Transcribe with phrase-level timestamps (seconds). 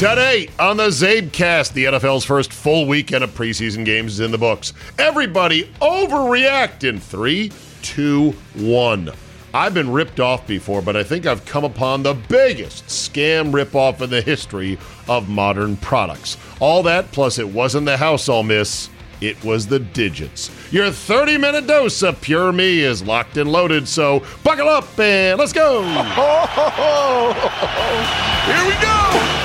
[0.00, 4.38] Today on the Czabecast, the NFL's first full weekend of preseason games is in the
[4.38, 4.72] books.
[4.98, 7.52] Everybody overreact in three,
[7.82, 9.12] two, one.
[9.52, 14.00] I've been ripped off before, but I think I've come upon the biggest scam ripoff
[14.00, 16.38] in the history of modern products.
[16.60, 18.88] All that, plus it wasn't the house I'll miss,
[19.20, 20.50] it was the digits.
[20.72, 25.38] Your 30 minute dose of pure me is locked and loaded, so buckle up and
[25.38, 25.82] let's go!
[28.46, 29.39] Here we go!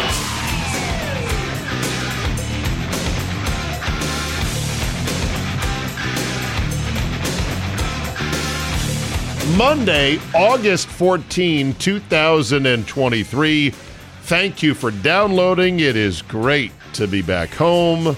[9.54, 13.70] Monday, August 14, 2023.
[13.70, 15.80] Thank you for downloading.
[15.82, 18.18] It is great to be back home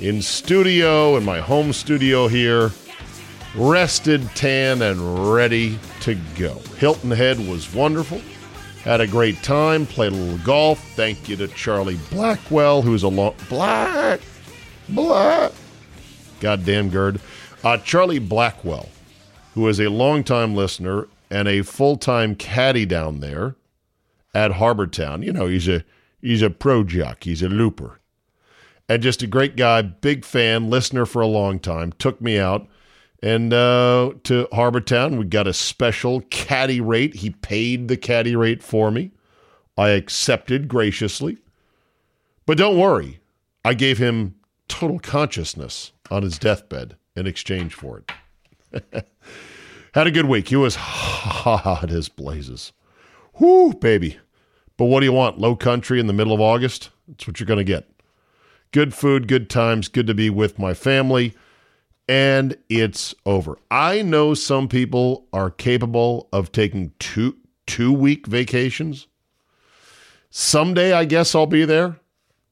[0.00, 2.72] in studio, in my home studio here,
[3.54, 6.54] rested, tan, and ready to go.
[6.76, 8.20] Hilton Head was wonderful.
[8.82, 10.80] Had a great time, played a little golf.
[10.96, 14.20] Thank you to Charlie Blackwell, who's a long black,
[14.88, 15.52] black,
[16.40, 17.20] goddamn Gerd.
[17.62, 18.88] Uh, Charlie Blackwell
[19.54, 23.56] who is a longtime listener and a full-time caddy down there
[24.34, 25.22] at Harbour Town.
[25.22, 25.84] You know, he's a
[26.20, 28.00] he's a pro jock, he's a looper.
[28.88, 31.92] And just a great guy, big fan, listener for a long time.
[31.92, 32.68] Took me out
[33.22, 35.16] and uh, to Harbour Town.
[35.16, 37.14] We got a special caddy rate.
[37.14, 39.12] He paid the caddy rate for me.
[39.78, 41.38] I accepted graciously.
[42.44, 43.20] But don't worry,
[43.64, 44.34] I gave him
[44.68, 48.12] total consciousness on his deathbed in exchange for it.
[49.94, 50.50] Had a good week.
[50.50, 52.72] It was hot as blazes.
[53.38, 54.18] Whoo, baby.
[54.76, 55.38] But what do you want?
[55.38, 56.90] Low country in the middle of August?
[57.08, 57.88] That's what you're going to get.
[58.72, 61.34] Good food, good times, good to be with my family.
[62.08, 63.56] And it's over.
[63.70, 67.36] I know some people are capable of taking two
[67.66, 69.06] two week vacations.
[70.28, 72.00] Someday I guess I'll be there.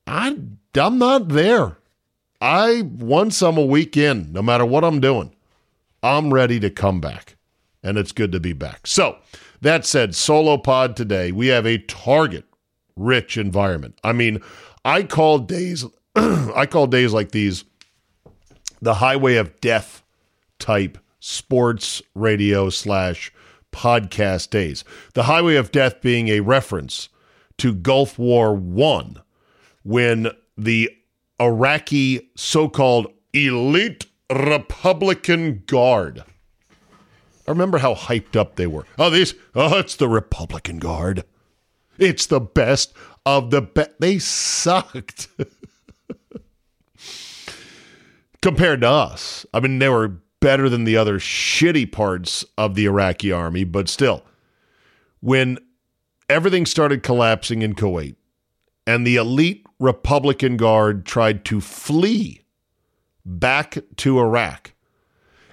[0.06, 0.38] I
[0.74, 1.76] I'm not there.
[2.40, 5.34] I once I'm a week in, no matter what I'm doing,
[6.02, 7.36] I'm ready to come back.
[7.82, 8.86] And it's good to be back.
[8.86, 9.18] So
[9.60, 12.44] that said, solo pod today, we have a target
[12.96, 13.98] rich environment.
[14.04, 14.40] I mean,
[14.84, 15.84] I call days
[16.16, 17.64] I call days like these
[18.80, 20.02] the highway of death
[20.58, 23.32] type sports radio slash
[23.72, 24.84] podcast days.
[25.14, 27.08] The highway of death being a reference
[27.58, 29.22] to Gulf War One,
[29.84, 30.28] when
[30.58, 30.90] the
[31.40, 36.24] Iraqi so called elite Republican Guard.
[37.46, 38.86] I remember how hyped up they were.
[38.98, 41.24] Oh, these, oh, it's the Republican Guard.
[41.98, 42.94] It's the best
[43.26, 43.90] of the best.
[43.98, 45.28] They sucked
[48.42, 49.44] compared to us.
[49.52, 53.88] I mean, they were better than the other shitty parts of the Iraqi army, but
[53.88, 54.24] still,
[55.20, 55.58] when
[56.28, 58.16] everything started collapsing in Kuwait
[58.86, 62.41] and the elite Republican Guard tried to flee
[63.24, 64.72] back to Iraq,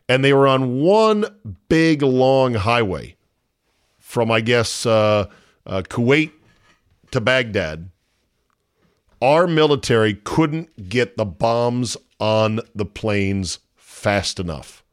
[0.08, 1.26] and they were on one
[1.68, 3.16] big long highway
[3.98, 5.28] from, I guess, uh,
[5.66, 6.32] uh, Kuwait
[7.12, 7.90] to Baghdad.
[9.22, 14.84] Our military couldn't get the bombs on the planes fast enough.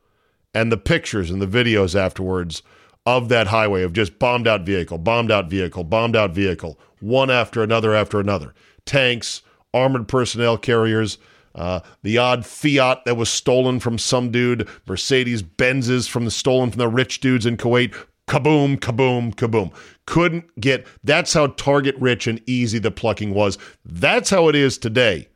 [0.53, 2.63] And the pictures and the videos afterwards
[3.05, 7.31] of that highway of just bombed out vehicle, bombed out vehicle, bombed out vehicle, one
[7.31, 8.53] after another after another.
[8.85, 11.19] Tanks, armored personnel carriers,
[11.57, 16.71] uh, the odd Fiat that was stolen from some dude, Mercedes Benzes from the stolen
[16.71, 17.95] from the rich dudes in Kuwait.
[18.29, 19.73] Kaboom, kaboom, kaboom.
[20.05, 20.85] Couldn't get.
[21.05, 23.57] That's how target rich and easy the plucking was.
[23.85, 25.29] That's how it is today.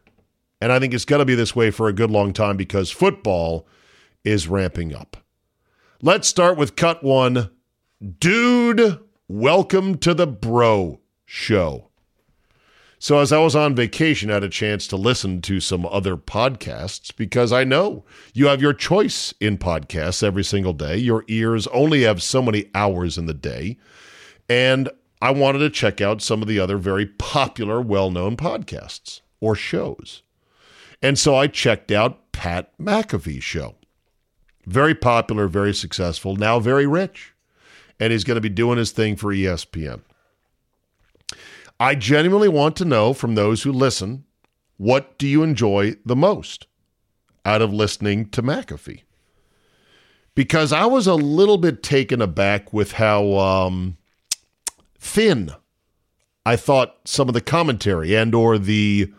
[0.60, 2.90] And I think it's going to be this way for a good long time because
[2.90, 3.66] football
[4.24, 5.16] is ramping up.
[6.02, 7.50] Let's start with cut one
[8.18, 11.89] Dude, welcome to the Bro Show.
[13.02, 16.18] So, as I was on vacation, I had a chance to listen to some other
[16.18, 18.04] podcasts because I know
[18.34, 20.98] you have your choice in podcasts every single day.
[20.98, 23.78] Your ears only have so many hours in the day.
[24.50, 24.90] And
[25.22, 29.54] I wanted to check out some of the other very popular, well known podcasts or
[29.54, 30.22] shows.
[31.00, 33.76] And so I checked out Pat McAfee's show.
[34.66, 37.32] Very popular, very successful, now very rich
[38.00, 40.00] and he's going to be doing his thing for ESPN.
[41.80, 44.24] I genuinely want to know from those who listen
[44.76, 46.66] what do you enjoy the most
[47.44, 49.02] out of listening to McAfee?
[50.34, 53.96] Because I was a little bit taken aback with how um,
[54.98, 55.52] thin
[56.44, 59.12] I thought some of the commentary and or the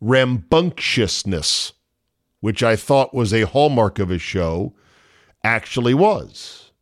[0.00, 1.74] rambunctiousness,
[2.40, 4.74] which I thought was a hallmark of his show,
[5.44, 6.72] actually was.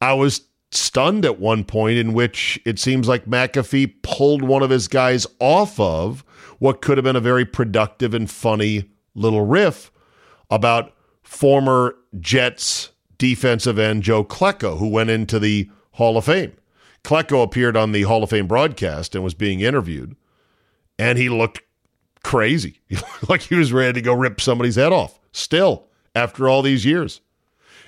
[0.00, 0.42] I was
[0.74, 5.26] stunned at one point in which it seems like McAfee pulled one of his guys
[5.38, 6.24] off of
[6.58, 9.90] what could have been a very productive and funny little riff
[10.50, 16.52] about former Jets defensive end Joe Klecko, who went into the Hall of Fame.
[17.04, 20.16] Klecko appeared on the Hall of Fame broadcast and was being interviewed,
[20.98, 21.62] and he looked
[22.22, 22.80] crazy.
[23.28, 27.20] like he was ready to go rip somebody's head off, still, after all these years.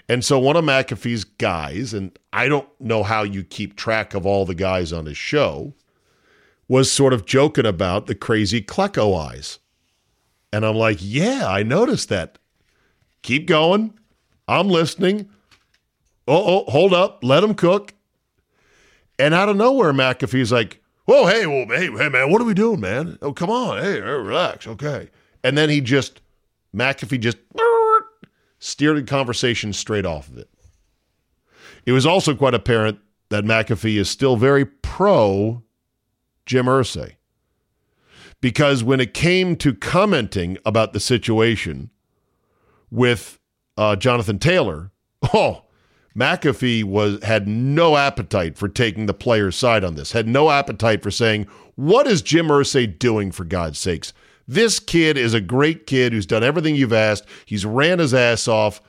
[0.08, 4.26] And so one of McAfee's guys, and I don't know how you keep track of
[4.26, 5.74] all the guys on his show,
[6.68, 9.58] was sort of joking about the crazy Klecko eyes.
[10.52, 12.38] And I'm like, yeah, I noticed that.
[13.22, 13.94] Keep going.
[14.46, 15.28] I'm listening.
[16.28, 17.24] Oh, oh, hold up.
[17.24, 17.94] Let him cook.
[19.18, 22.54] And out of nowhere, McAfee's like, whoa, hey, well, hey, hey, man, what are we
[22.54, 23.18] doing, man?
[23.22, 23.82] Oh, come on.
[23.82, 24.66] Hey, relax.
[24.66, 25.08] Okay.
[25.42, 26.20] And then he just,
[26.74, 27.38] McAfee just
[28.64, 30.48] steered conversation straight off of it.
[31.84, 35.62] It was also quite apparent that McAfee is still very pro
[36.46, 37.16] Jim Irsay.
[38.40, 41.90] Because when it came to commenting about the situation
[42.90, 43.38] with
[43.76, 44.90] uh, Jonathan Taylor,
[45.34, 45.64] oh,
[46.16, 50.12] McAfee was had no appetite for taking the player's side on this.
[50.12, 54.12] Had no appetite for saying, "What is Jim Irsay doing for God's sakes?
[54.46, 57.26] This kid is a great kid who's done everything you've asked.
[57.46, 58.82] He's ran his ass off.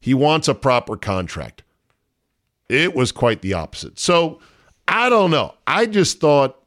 [0.00, 1.62] He wants a proper contract.
[2.68, 3.98] It was quite the opposite.
[3.98, 4.40] So
[4.88, 5.54] I don't know.
[5.66, 6.58] I just thought,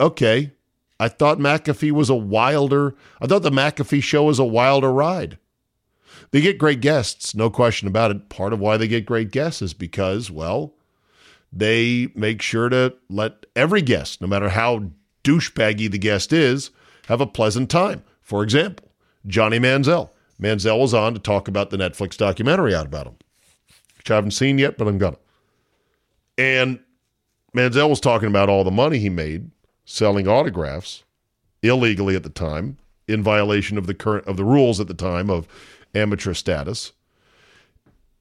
[0.00, 0.52] okay,
[0.98, 5.38] I thought McAfee was a wilder, I thought the McAfee show was a wilder ride.
[6.30, 8.28] They get great guests, no question about it.
[8.28, 10.74] Part of why they get great guests is because, well,
[11.52, 14.90] they make sure to let every guest, no matter how
[15.22, 16.70] douchebaggy the guest is,
[17.08, 18.02] have a pleasant time.
[18.22, 18.90] For example,
[19.26, 20.10] Johnny Manziel.
[20.40, 23.16] Manziel was on to talk about the Netflix documentary out about him,
[23.96, 25.16] which I haven't seen yet, but I'm gonna.
[26.36, 26.80] And
[27.54, 29.50] Manziel was talking about all the money he made
[29.84, 31.04] selling autographs
[31.62, 35.30] illegally at the time, in violation of the current of the rules at the time
[35.30, 35.46] of
[35.94, 36.92] amateur status.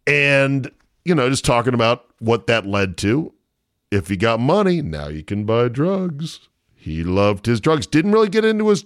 [0.05, 0.69] And,
[1.05, 3.33] you know, just talking about what that led to.
[3.91, 6.49] If you got money, now you can buy drugs.
[6.83, 7.87] He loved his drugs.
[7.87, 8.83] Didn't really get into his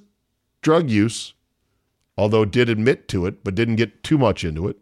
[0.62, 1.34] drug use,
[2.16, 4.78] although did admit to it, but didn't get too much into it.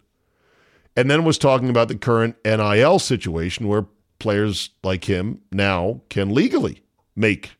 [0.97, 3.85] And then was talking about the current NIL situation where
[4.19, 6.83] players like him now can legally
[7.15, 7.51] make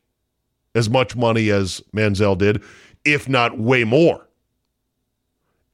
[0.74, 2.62] as much money as Manziel did,
[3.02, 4.28] if not way more.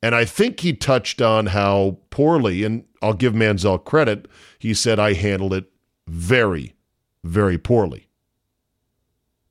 [0.01, 4.29] And I think he touched on how poorly, and I'll give Manziel credit,
[4.61, 5.73] he said, I handled it
[6.07, 6.77] very,
[7.25, 8.07] very poorly.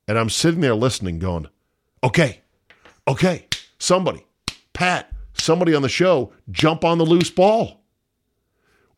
[0.08, 1.48] And I'm sitting there listening, going,
[2.02, 2.40] okay,
[3.06, 3.46] okay,
[3.78, 4.26] somebody,
[4.72, 7.82] Pat, somebody on the show, jump on the loose ball.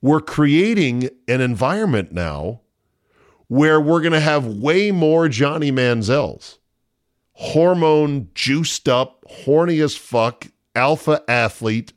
[0.01, 2.61] We're creating an environment now
[3.49, 6.59] where we're going to have way more Johnny Manziels,
[7.33, 11.93] hormone juiced up, horny as fuck, alpha athlete,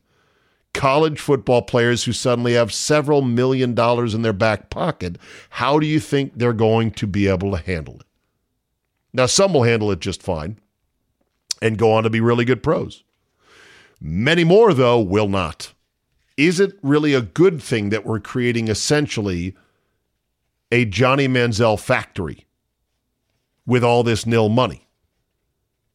[0.73, 5.17] college football players who suddenly have several million dollars in their back pocket.
[5.49, 8.06] How do you think they're going to be able to handle it?
[9.17, 10.59] Now, some will handle it just fine
[11.59, 13.03] and go on to be really good pros.
[13.99, 15.73] Many more, though, will not.
[16.37, 19.55] Is it really a good thing that we're creating essentially
[20.71, 22.45] a Johnny Manziel factory
[23.65, 24.87] with all this nil money?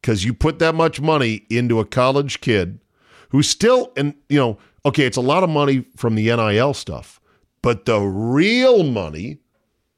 [0.01, 2.81] Because you put that much money into a college kid
[3.29, 7.21] who's still, and you know, okay, it's a lot of money from the NIL stuff,
[7.61, 9.39] but the real money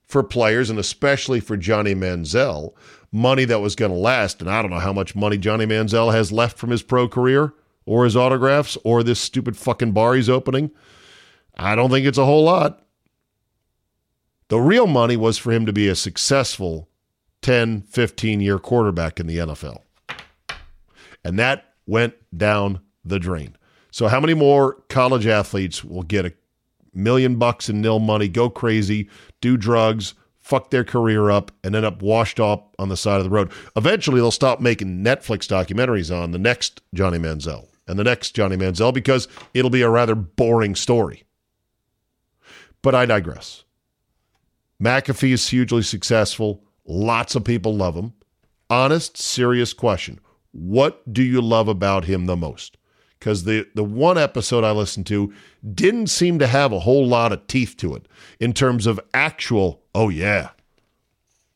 [0.06, 2.74] for players and especially for Johnny Manziel,
[3.12, 4.42] money that was going to last.
[4.42, 7.54] And I don't know how much money Johnny Manziel has left from his pro career
[7.86, 10.72] or his autographs or this stupid fucking bar he's opening.
[11.56, 12.86] I don't think it's a whole lot.
[14.50, 16.90] The real money was for him to be a successful
[17.42, 19.82] 10, 15 year quarterback in the NFL.
[21.24, 23.58] And that went down the drain.
[23.92, 26.34] So, how many more college athletes will get a
[26.94, 29.10] million bucks in nil money, go crazy,
[29.42, 30.14] do drugs,
[30.46, 33.52] fuck their career up, and end up washed up on the side of the road?
[33.76, 38.56] Eventually, they'll stop making Netflix documentaries on the next Johnny Manziel and the next Johnny
[38.56, 41.24] Manziel because it'll be a rather boring story.
[42.84, 43.64] But I digress.
[44.82, 46.64] McAfee is hugely successful.
[46.86, 48.14] Lots of people love him.
[48.70, 50.20] Honest, serious question.
[50.52, 52.78] What do you love about him the most?
[53.26, 55.34] Because the, the one episode I listened to
[55.74, 58.08] didn't seem to have a whole lot of teeth to it
[58.40, 60.50] in terms of actual, oh, yeah.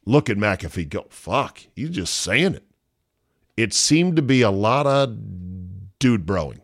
[0.03, 2.63] Look at McAfee go, fuck, he's just saying it.
[3.55, 5.15] It seemed to be a lot of
[5.99, 6.57] dude broing.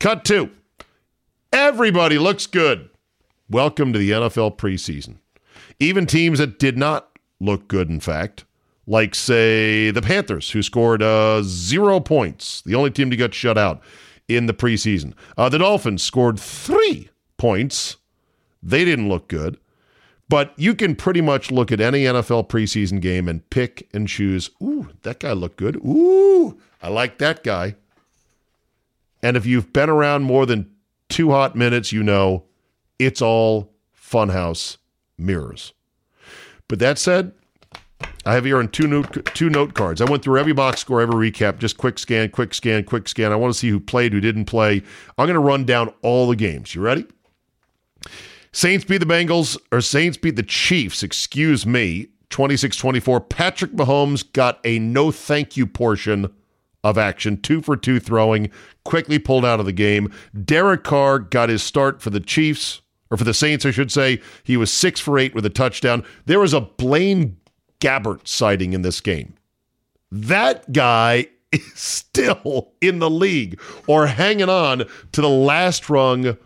[0.00, 0.48] Cut two.
[1.52, 2.88] Everybody looks good.
[3.50, 5.18] Welcome to the NFL preseason.
[5.78, 8.46] Even teams that did not look good, in fact,
[8.88, 13.58] like, say, the Panthers, who scored uh, zero points, the only team to get shut
[13.58, 13.82] out
[14.28, 15.12] in the preseason.
[15.36, 17.98] Uh, the Dolphins scored three points.
[18.62, 19.58] They didn't look good.
[20.30, 24.50] But you can pretty much look at any NFL preseason game and pick and choose.
[24.62, 25.76] Ooh, that guy looked good.
[25.76, 27.76] Ooh, I like that guy.
[29.22, 30.70] And if you've been around more than
[31.08, 32.44] two hot minutes, you know
[32.98, 34.78] it's all funhouse
[35.16, 35.72] mirrors.
[36.68, 37.32] But that said,
[38.24, 40.00] I have here on two note two note cards.
[40.00, 43.32] I went through every box score, every recap, just quick scan, quick scan, quick scan.
[43.32, 44.82] I want to see who played, who didn't play.
[45.16, 46.74] I'm going to run down all the games.
[46.74, 47.06] You ready?
[48.52, 53.20] Saints beat the Bengals, or Saints beat the Chiefs, excuse me, 26 24.
[53.22, 56.30] Patrick Mahomes got a no thank you portion
[56.84, 58.50] of action, two for two throwing,
[58.84, 60.12] quickly pulled out of the game.
[60.44, 64.20] Derek Carr got his start for the Chiefs, or for the Saints, I should say.
[64.44, 66.04] He was six for eight with a touchdown.
[66.26, 67.38] There was a Blaine
[67.80, 69.34] Gabbert sighting in this game.
[70.10, 76.36] That guy is still in the league or hanging on to the last rung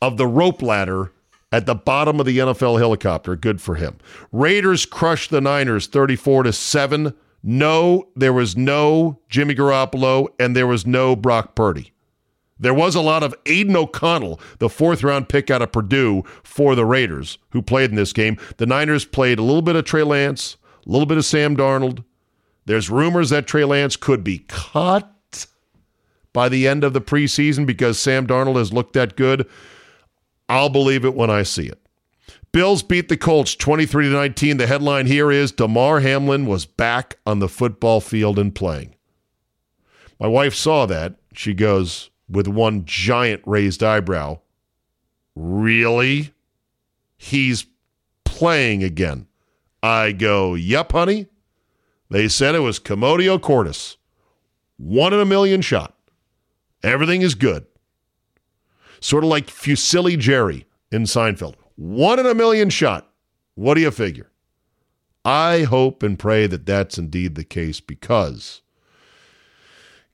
[0.00, 1.12] of the rope ladder
[1.50, 3.36] at the bottom of the NFL helicopter.
[3.36, 3.96] Good for him.
[4.32, 7.14] Raiders crushed the Niners 34 to 7.
[7.42, 11.92] No, there was no Jimmy Garoppolo and there was no Brock Purdy.
[12.60, 16.74] There was a lot of Aidan O'Connell, the fourth round pick out of Purdue for
[16.74, 18.36] the Raiders, who played in this game.
[18.56, 20.56] The Niners played a little bit of Trey Lance,
[20.88, 22.04] a little bit of Sam Darnold.
[22.64, 25.12] There's rumors that Trey Lance could be cut,
[26.32, 29.48] by the end of the preseason because Sam Darnold has looked that good,
[30.48, 31.80] I'll believe it when I see it.
[32.52, 34.56] Bills beat the Colts 23 to 19.
[34.56, 38.94] The headline here is Damar Hamlin was back on the football field and playing.
[40.18, 41.16] My wife saw that.
[41.34, 44.40] She goes with one giant raised eyebrow.
[45.34, 46.32] Really?
[47.16, 47.66] He's
[48.24, 49.27] playing again.
[49.82, 51.26] I go, Yep, honey.
[52.10, 53.96] They said it was Commotio cordis.
[54.78, 55.94] One in a million shot.
[56.82, 57.66] Everything is good.
[59.00, 61.54] Sort of like Fusilli Jerry in Seinfeld.
[61.76, 63.10] One in a million shot.
[63.54, 64.30] What do you figure?
[65.24, 68.62] I hope and pray that that's indeed the case because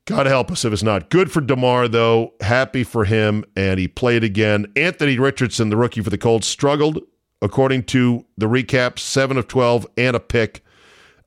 [0.05, 1.09] God help us if it's not.
[1.09, 2.33] Good for Damar, though.
[2.41, 3.43] Happy for him.
[3.55, 4.71] And he played again.
[4.75, 6.99] Anthony Richardson, the rookie for the Colts, struggled,
[7.41, 10.63] according to the recap, 7 of 12 and a pick.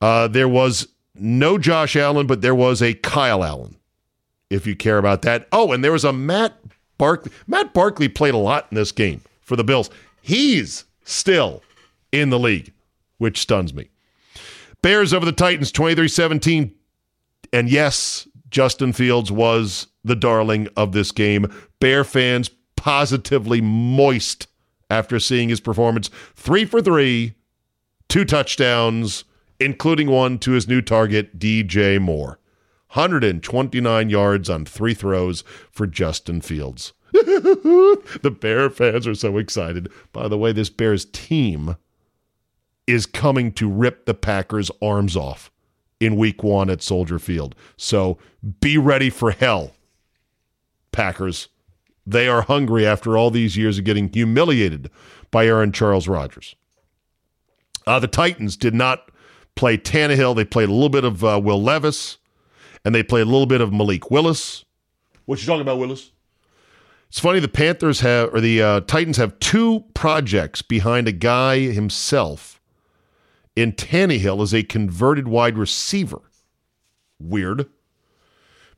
[0.00, 3.76] Uh, there was no Josh Allen, but there was a Kyle Allen,
[4.50, 5.48] if you care about that.
[5.52, 6.58] Oh, and there was a Matt
[6.96, 7.32] Barkley.
[7.46, 9.90] Matt Barkley played a lot in this game for the Bills.
[10.22, 11.62] He's still
[12.12, 12.72] in the league,
[13.18, 13.88] which stuns me.
[14.82, 16.74] Bears over the Titans 23 17.
[17.52, 21.46] And yes, Justin Fields was the darling of this game.
[21.80, 24.46] Bear fans positively moist
[24.90, 26.10] after seeing his performance.
[26.34, 27.34] Three for three,
[28.08, 29.24] two touchdowns,
[29.60, 32.38] including one to his new target, DJ Moore.
[32.92, 36.94] 129 yards on three throws for Justin Fields.
[37.12, 39.90] the Bear fans are so excited.
[40.12, 41.76] By the way, this Bears team
[42.86, 45.50] is coming to rip the Packers' arms off
[46.00, 47.54] in week one at Soldier Field.
[47.76, 48.18] So
[48.60, 49.72] be ready for hell,
[50.92, 51.48] Packers.
[52.08, 54.90] They are hungry after all these years of getting humiliated
[55.30, 56.56] by Aaron Charles Rodgers.
[57.86, 59.10] Uh, the Titans did not
[59.56, 60.34] play Tannehill.
[60.34, 62.16] They played a little bit of uh, Will Levis,
[62.82, 64.64] and they played a little bit of Malik Willis.
[65.26, 66.12] What you talking about, Willis?
[67.08, 67.40] It's funny.
[67.40, 72.58] The Panthers have, or the uh, Titans have two projects behind a guy himself
[73.54, 76.22] in Tannehill as a converted wide receiver.
[77.18, 77.66] Weird.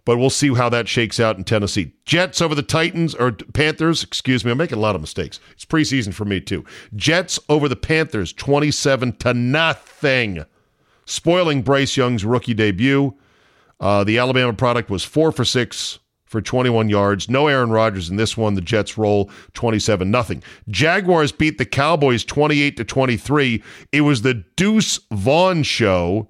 [0.05, 1.93] But we'll see how that shakes out in Tennessee.
[2.05, 4.51] Jets over the Titans, or Panthers, excuse me.
[4.51, 5.41] I'm making a lot of mistakes.
[5.53, 6.65] It's preseason for me, too.
[6.97, 10.45] Jets over the Panthers, 27 to nothing.
[11.05, 13.15] Spoiling Bryce Young's rookie debut.
[13.79, 15.99] Uh, the Alabama product was four for six
[16.31, 17.29] for 21 yards.
[17.29, 18.55] No Aaron Rodgers in this one.
[18.55, 20.45] The Jets roll 27 nothing.
[20.69, 23.63] Jaguars beat the Cowboys 28 to 23.
[23.91, 26.29] It was the Deuce Vaughn show.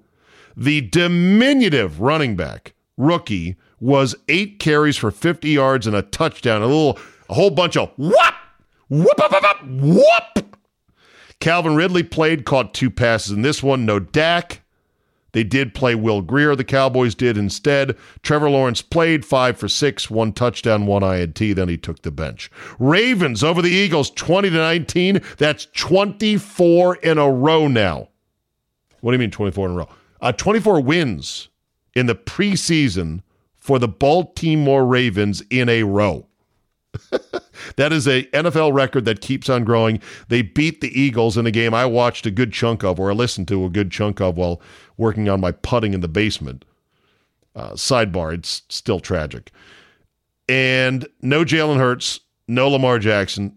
[0.57, 6.61] The diminutive running back rookie was eight carries for 50 yards and a touchdown.
[6.61, 6.99] A little,
[7.29, 8.15] a whole bunch of whoop,
[8.89, 10.57] whoop, whoop, whoop, whoop.
[11.39, 13.85] Calvin Ridley played, caught two passes in this one.
[13.85, 14.61] No Dak.
[15.33, 16.55] They did play Will Grier.
[16.55, 17.95] The Cowboys did instead.
[18.21, 21.39] Trevor Lawrence played five for six, one touchdown, one INT.
[21.39, 22.51] Then he took the bench.
[22.79, 25.21] Ravens over the Eagles, 20 to 19.
[25.37, 28.09] That's 24 in a row now.
[28.99, 29.89] What do you mean 24 in a row?
[30.19, 31.47] Uh, 24 wins
[31.95, 33.21] in the preseason
[33.55, 36.27] for the Baltimore Ravens in a row.
[37.75, 40.01] that is a NFL record that keeps on growing.
[40.27, 43.13] They beat the Eagles in a game I watched a good chunk of, or I
[43.13, 44.61] listened to a good chunk of while
[44.97, 46.65] working on my putting in the basement.
[47.55, 49.51] Uh, sidebar, it's still tragic.
[50.49, 53.55] And no Jalen Hurts, no Lamar Jackson.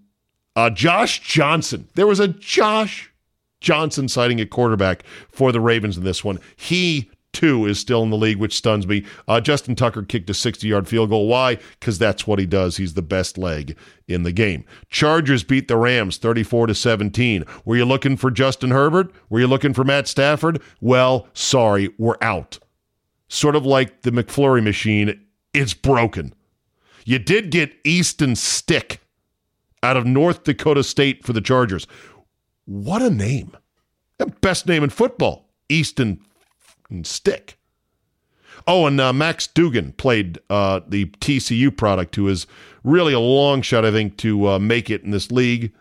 [0.56, 1.88] Uh, Josh Johnson.
[1.94, 3.12] There was a Josh
[3.60, 6.38] Johnson sighting at quarterback for the Ravens in this one.
[6.54, 9.04] He two is still in the league, which stuns me.
[9.28, 11.28] Uh, Justin Tucker kicked a 60 yard field goal.
[11.28, 11.58] Why?
[11.78, 12.76] Because that's what he does.
[12.76, 13.76] He's the best leg
[14.08, 14.64] in the game.
[14.88, 17.44] Chargers beat the Rams 34 to 17.
[17.64, 19.12] Were you looking for Justin Herbert?
[19.28, 20.62] Were you looking for Matt Stafford?
[20.80, 22.58] Well, sorry, we're out.
[23.28, 25.20] Sort of like the McFlurry machine,
[25.52, 26.34] it's broken.
[27.04, 29.00] You did get Easton Stick
[29.82, 31.86] out of North Dakota State for the Chargers.
[32.64, 33.56] What a name.
[34.40, 35.50] Best name in football.
[35.68, 36.20] Easton
[37.04, 37.58] stick.
[38.66, 42.46] Oh, and uh, Max Duggan played uh, the TCU product, who is
[42.82, 45.72] really a long shot, I think, to uh, make it in this league.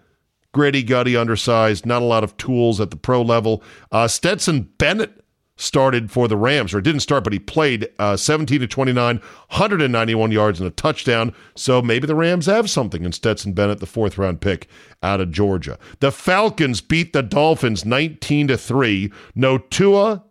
[0.53, 3.63] Gritty, gutty, undersized, not a lot of tools at the pro level.
[3.91, 5.23] Uh, Stetson Bennett
[5.55, 10.31] started for the Rams, or didn't start, but he played uh, 17 to 29, 191
[10.31, 11.33] yards and a touchdown.
[11.55, 14.67] So maybe the Rams have something in Stetson Bennett, the fourth round pick
[15.01, 15.77] out of Georgia.
[15.99, 19.11] The Falcons beat the Dolphins 19 to 3.
[19.35, 20.23] No Tua,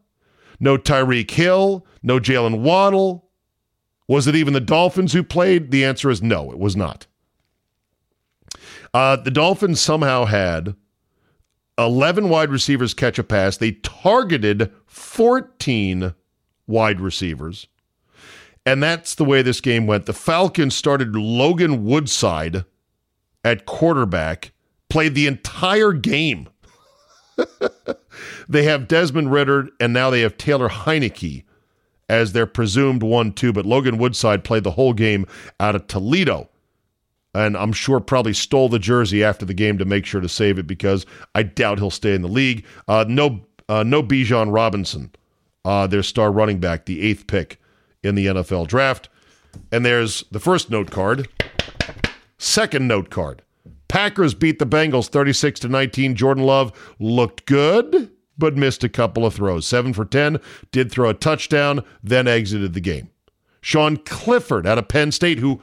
[0.62, 3.29] no Tyreek Hill, no Jaylen Waddle.
[4.07, 5.72] Was it even the Dolphins who played?
[5.72, 7.07] The answer is no, it was not.
[8.94, 10.77] Uh, the Dolphins somehow had
[11.79, 13.57] 11 wide receivers catch a pass.
[13.57, 16.14] They targeted 14
[16.68, 17.66] wide receivers.
[18.64, 20.07] And that's the way this game went.
[20.07, 22.64] The Falcons started Logan Woodside
[23.42, 24.53] at quarterback,
[24.88, 26.48] played the entire game.
[28.48, 31.44] they have Desmond Ridder, and now they have Taylor Heinicke
[32.09, 33.52] as their presumed 1 2.
[33.52, 35.26] But Logan Woodside played the whole game
[35.61, 36.48] out of Toledo.
[37.35, 40.59] And I'm sure probably stole the jersey after the game to make sure to save
[40.59, 42.66] it because I doubt he'll stay in the league.
[42.87, 45.11] Uh, no, uh, no Bijan Robinson,
[45.64, 47.59] uh, their star running back, the eighth pick
[48.02, 49.09] in the NFL draft.
[49.70, 51.28] And there's the first note card.
[52.38, 53.42] Second note card.
[53.88, 56.14] Packers beat the Bengals 36 to 19.
[56.14, 58.11] Jordan Love looked good,
[58.42, 59.64] but missed a couple of throws.
[59.68, 60.40] 7 for 10,
[60.72, 63.09] did throw a touchdown, then exited the game.
[63.61, 65.62] Sean Clifford out of Penn State, who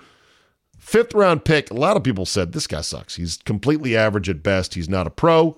[0.77, 3.17] fifth round pick, a lot of people said this guy sucks.
[3.17, 4.75] He's completely average at best.
[4.75, 5.57] He's not a pro.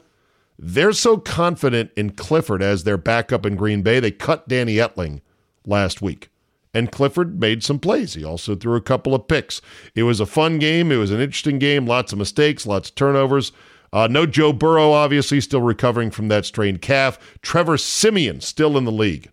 [0.57, 5.21] They're so confident in Clifford as their backup in Green Bay, they cut Danny Etling
[5.63, 6.31] last week
[6.73, 8.15] and Clifford made some plays.
[8.15, 9.61] He also threw a couple of picks.
[9.93, 10.91] It was a fun game.
[10.91, 11.85] It was an interesting game.
[11.85, 13.51] Lots of mistakes, lots of turnovers.
[13.93, 17.19] Uh, no Joe Burrow, obviously, still recovering from that strained calf.
[17.41, 19.31] Trevor Siemian, still in the league.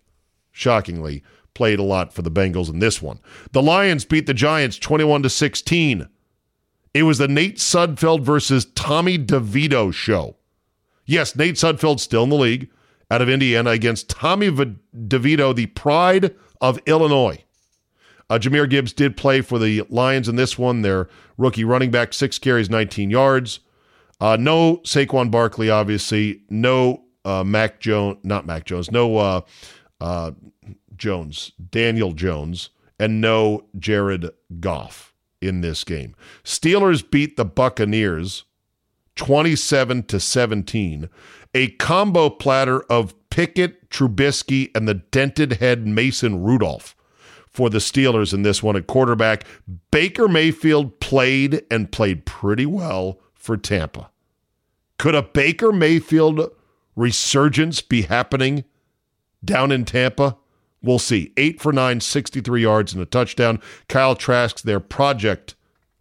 [0.51, 3.19] Shockingly, played a lot for the Bengals in this one.
[3.51, 6.09] The Lions beat the Giants 21 to 16.
[6.93, 10.35] It was the Nate Sudfeld versus Tommy DeVito show.
[11.05, 12.69] Yes, Nate Sudfeld still in the league
[13.09, 17.43] out of Indiana against Tommy DeVito, the pride of Illinois.
[18.29, 20.81] Uh, Jahmyr Gibbs did play for the Lions in this one.
[20.81, 23.59] Their rookie running back, six carries, 19 yards.
[24.19, 26.41] Uh, no Saquon Barkley, obviously.
[26.49, 28.91] No uh, Mac Jones, not Mac Jones.
[28.91, 29.41] No uh,
[30.01, 30.31] uh,
[30.95, 34.29] Jones, Daniel Jones, and no Jared
[34.59, 36.15] Goff in this game.
[36.43, 38.43] Steelers beat the Buccaneers
[39.15, 41.09] 27 to 17.
[41.53, 46.95] A combo platter of Pickett, Trubisky, and the dented head Mason Rudolph
[47.47, 49.43] for the Steelers in this one at quarterback.
[49.91, 54.11] Baker Mayfield played and played pretty well for Tampa.
[54.97, 56.51] Could a Baker Mayfield
[56.95, 58.65] resurgence be happening
[59.43, 60.37] down in Tampa?
[60.81, 61.33] We'll see.
[61.37, 63.61] Eight for nine, 63 yards and a touchdown.
[63.87, 65.55] Kyle Trask, their project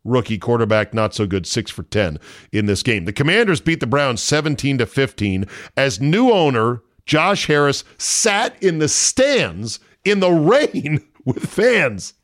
[0.05, 2.19] rookie quarterback, not so good, six for 10
[2.53, 3.05] in this game.
[3.05, 5.47] The Commanders beat the Browns 17 to 15
[5.77, 12.15] as new owner Josh Harris sat in the stands in the rain with fans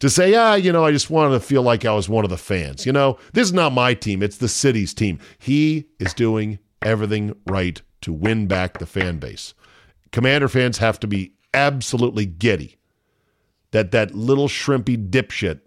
[0.00, 2.30] to say, ah, you know, I just wanted to feel like I was one of
[2.30, 2.86] the fans.
[2.86, 5.18] You know, this is not my team, it's the city's team.
[5.38, 9.54] He is doing everything right to win back the fan base.
[10.12, 12.78] Commander fans have to be absolutely giddy
[13.72, 15.60] that that little shrimpy dipshit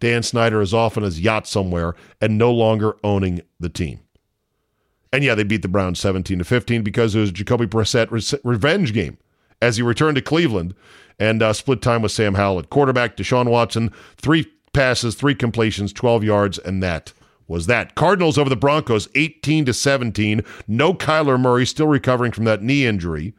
[0.00, 4.00] Dan Snyder is off on his yacht somewhere and no longer owning the team.
[5.12, 8.40] And yeah, they beat the Browns 17 to 15 because it was Jacoby Brissett re-
[8.44, 9.18] revenge game
[9.60, 10.74] as he returned to Cleveland
[11.18, 13.16] and uh, split time with Sam Howell at quarterback.
[13.16, 17.12] Deshaun Watson, three passes, three completions, 12 yards, and that
[17.46, 17.94] was that.
[17.94, 20.42] Cardinals over the Broncos 18 to 17.
[20.68, 23.34] No Kyler Murray, still recovering from that knee injury.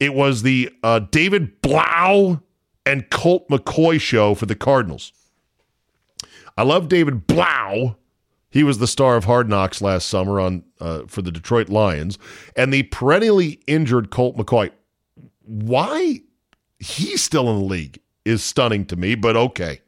[0.00, 2.40] It was the uh, David Blough
[2.84, 5.12] and Colt McCoy show for the Cardinals.
[6.56, 7.96] I love David Blough.
[8.50, 12.18] he was the star of Hard Knocks last summer on uh, for the Detroit Lions,
[12.56, 14.70] and the perennially injured Colt McCoy.
[15.42, 16.20] Why
[16.78, 19.80] he's still in the league is stunning to me, but okay.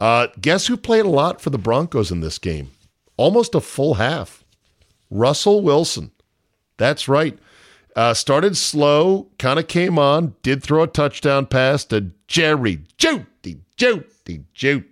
[0.00, 2.70] Uh, guess who played a lot for the Broncos in this game?
[3.16, 4.44] Almost a full half.
[5.10, 6.10] Russell Wilson.
[6.76, 7.38] That's right.
[7.94, 13.60] Uh, started slow, kind of came on, did throw a touchdown pass to Jerry Jeudy,
[13.76, 14.86] Jeudy, Jeudy.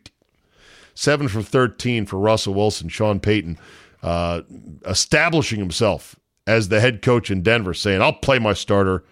[0.94, 3.58] Seven for 13 for Russell Wilson, Sean Payton,
[4.02, 4.42] uh,
[4.86, 6.14] establishing himself
[6.46, 9.02] as the head coach in Denver, saying, I'll play my starter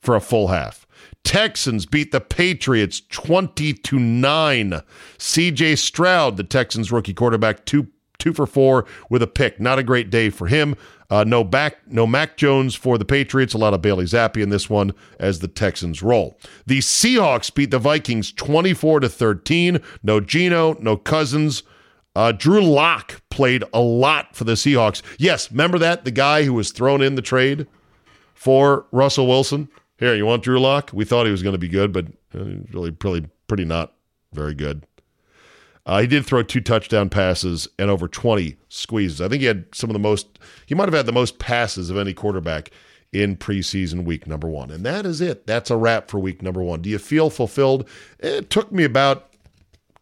[0.00, 0.79] for a full half.
[1.24, 4.82] Texans beat the Patriots 20 to 9.
[5.18, 7.88] CJ Stroud, the Texans rookie quarterback, two
[8.20, 9.58] two for four with a pick.
[9.58, 10.76] Not a great day for him.
[11.08, 13.54] Uh, no back, no Mac Jones for the Patriots.
[13.54, 16.38] A lot of Bailey Zappe in this one as the Texans roll.
[16.66, 19.80] The Seahawks beat the Vikings 24 to 13.
[20.04, 21.64] No Geno, no Cousins.
[22.14, 25.02] Uh, Drew Lock played a lot for the Seahawks.
[25.18, 27.66] Yes, remember that the guy who was thrown in the trade
[28.34, 29.68] for Russell Wilson.
[30.00, 30.90] Here, you want Drew Lock?
[30.94, 33.92] We thought he was going to be good, but uh, really, really, pretty not
[34.32, 34.86] very good.
[35.84, 39.20] Uh, he did throw two touchdown passes and over 20 squeezes.
[39.20, 41.90] I think he had some of the most, he might have had the most passes
[41.90, 42.70] of any quarterback
[43.12, 44.70] in preseason week number one.
[44.70, 45.46] And that is it.
[45.46, 46.80] That's a wrap for week number one.
[46.80, 47.86] Do you feel fulfilled?
[48.20, 49.34] It took me about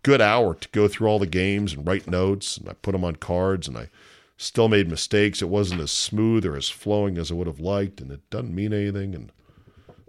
[0.04, 3.04] good hour to go through all the games and write notes and I put them
[3.04, 3.88] on cards and I
[4.36, 5.42] still made mistakes.
[5.42, 8.54] It wasn't as smooth or as flowing as I would have liked and it doesn't
[8.54, 9.32] mean anything and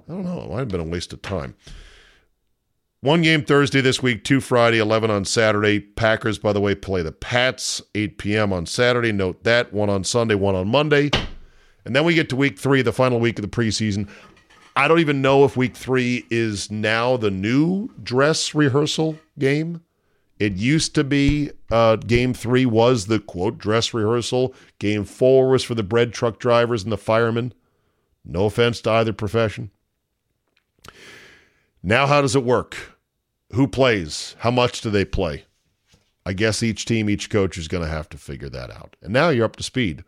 [0.10, 1.56] I don't know, it might have been a waste of time.
[3.02, 5.80] One game Thursday this week, two Friday, 11 on Saturday.
[5.80, 8.52] Packers, by the way, play the Pats, 8 p.m.
[8.52, 9.12] on Saturday.
[9.12, 9.72] Note that.
[9.72, 11.12] One on Sunday, one on Monday.
[11.86, 14.10] And then we get to week three, the final week of the preseason.
[14.76, 19.82] I don't even know if week three is now the new dress rehearsal game.
[20.39, 24.56] It used to be uh, game three was the quote dress rehearsal.
[24.80, 27.54] Game four was for the bread truck drivers and the firemen.
[28.26, 29.72] No offense to either profession.
[31.81, 32.97] Now, how does it work?
[33.53, 34.35] Who plays?
[34.39, 35.45] How much do they play?
[36.25, 38.95] I guess each team, each coach is going to have to figure that out.
[39.01, 40.03] And now you're up to speed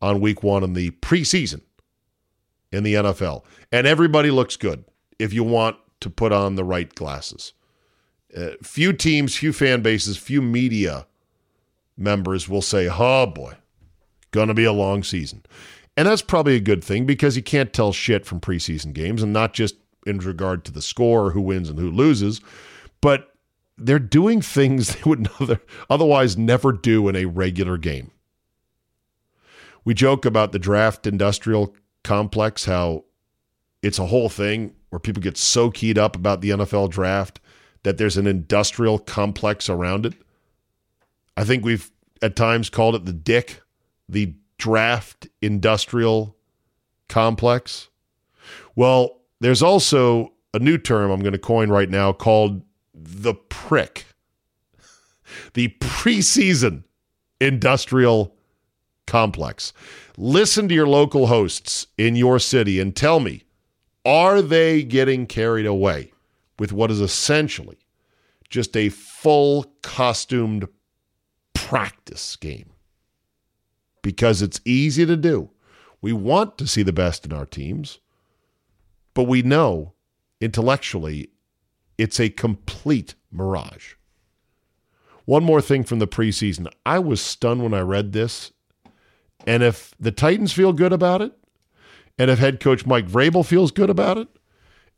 [0.00, 1.60] on week one in the preseason
[2.72, 3.44] in the NFL.
[3.70, 4.84] And everybody looks good
[5.18, 7.52] if you want to put on the right glasses.
[8.36, 11.06] Uh, few teams, few fan bases, few media
[11.96, 13.54] members will say, oh boy,
[14.30, 15.44] going to be a long season.
[15.96, 19.32] And that's probably a good thing because you can't tell shit from preseason games and
[19.32, 19.74] not just
[20.06, 22.40] in regard to the score, who wins and who loses,
[23.00, 23.34] but
[23.76, 25.28] they're doing things they would
[25.88, 28.10] otherwise never do in a regular game.
[29.84, 33.04] We joke about the draft industrial complex, how
[33.82, 37.40] it's a whole thing where people get so keyed up about the NFL draft
[37.82, 40.14] that there's an industrial complex around it.
[41.36, 43.62] I think we've at times called it the dick,
[44.08, 46.36] the draft industrial
[47.08, 47.88] complex.
[48.76, 52.62] Well, there's also a new term I'm going to coin right now called
[52.94, 54.06] the prick.
[55.54, 56.84] The preseason
[57.40, 58.36] industrial
[59.06, 59.72] complex.
[60.16, 63.44] Listen to your local hosts in your city and tell me
[64.04, 66.12] are they getting carried away
[66.58, 67.78] with what is essentially
[68.48, 70.68] just a full costumed
[71.54, 72.70] practice game?
[74.02, 75.50] Because it's easy to do.
[76.00, 77.98] We want to see the best in our teams.
[79.14, 79.94] But we know
[80.40, 81.30] intellectually
[81.98, 83.94] it's a complete mirage.
[85.24, 86.66] One more thing from the preseason.
[86.86, 88.52] I was stunned when I read this.
[89.46, 91.32] And if the Titans feel good about it,
[92.18, 94.28] and if head coach Mike Vrabel feels good about it,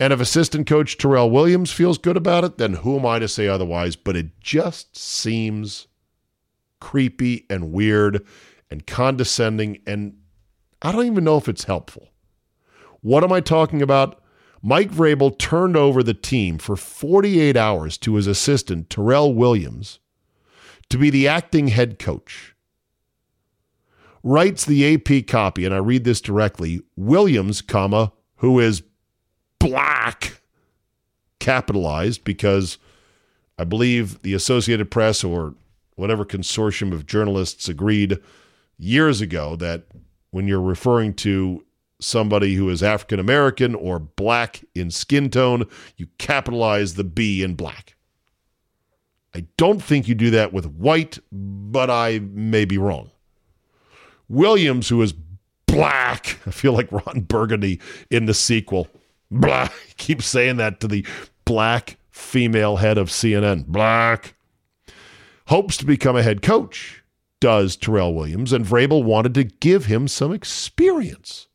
[0.01, 3.29] and if assistant coach Terrell Williams feels good about it, then who am I to
[3.29, 3.95] say otherwise?
[3.95, 5.87] But it just seems
[6.81, 8.27] creepy and weird
[8.71, 9.79] and condescending.
[9.87, 10.19] And
[10.81, 12.09] I don't even know if it's helpful.
[13.03, 14.21] What am I talking about?
[14.63, 19.99] Mike Vrabel turned over the team for 48 hours to his assistant, Terrell Williams,
[20.89, 22.55] to be the acting head coach.
[24.23, 28.85] Writes the AP copy, and I read this directly Williams, comma, who is
[29.59, 30.41] black,
[31.41, 32.79] capitalized because
[33.59, 35.55] I believe the Associated Press or
[35.97, 38.19] whatever consortium of journalists agreed
[38.79, 39.85] years ago that
[40.31, 41.65] when you're referring to
[42.03, 47.55] somebody who is African American or black in skin tone, you capitalize the B in
[47.55, 47.97] black.
[49.35, 53.11] I don't think you do that with white, but I may be wrong.
[54.29, 55.15] Williams, who is
[55.67, 58.89] black, I feel like Ron Burgundy in the sequel.
[59.31, 59.73] Black.
[59.97, 61.07] Keep saying that to the
[61.45, 63.67] black female head of CNN.
[63.67, 64.35] Black.
[65.47, 67.03] Hopes to become a head coach,
[67.41, 71.49] does Terrell Williams, and Vrabel wanted to give him some experience.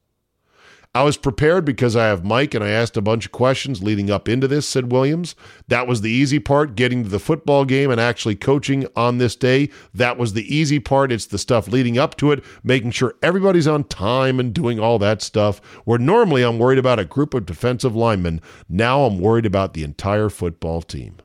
[0.96, 4.10] I was prepared because I have Mike and I asked a bunch of questions leading
[4.10, 5.36] up into this, said Williams.
[5.68, 9.36] That was the easy part, getting to the football game and actually coaching on this
[9.36, 9.70] day.
[9.94, 11.12] That was the easy part.
[11.12, 14.98] It's the stuff leading up to it, making sure everybody's on time and doing all
[15.00, 15.60] that stuff.
[15.86, 19.84] Where normally I'm worried about a group of defensive linemen, now I'm worried about the
[19.84, 21.18] entire football team.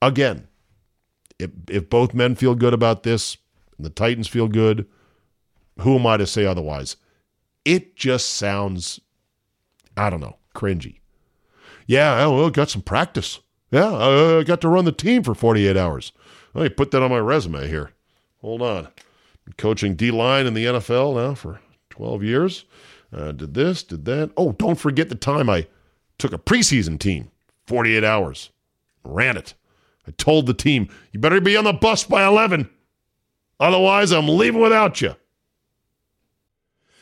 [0.00, 0.48] Again,
[1.38, 3.36] if, if both men feel good about this
[3.76, 4.86] and the Titans feel good,
[5.80, 6.96] who am I to say otherwise?
[7.64, 9.00] It just sounds,
[9.96, 11.00] I don't know, cringy.
[11.86, 13.40] Yeah, well, got some practice.
[13.70, 16.12] Yeah, I got to run the team for 48 hours.
[16.54, 17.90] Let me put that on my resume here.
[18.40, 18.88] Hold on.
[19.44, 22.64] Been coaching D line in the NFL now for 12 years.
[23.12, 24.30] Uh, did this, did that.
[24.36, 25.66] Oh, don't forget the time I
[26.18, 27.30] took a preseason team,
[27.66, 28.50] 48 hours,
[29.04, 29.54] ran it.
[30.06, 32.68] I told the team, you better be on the bus by 11.
[33.60, 35.14] Otherwise, I'm leaving without you.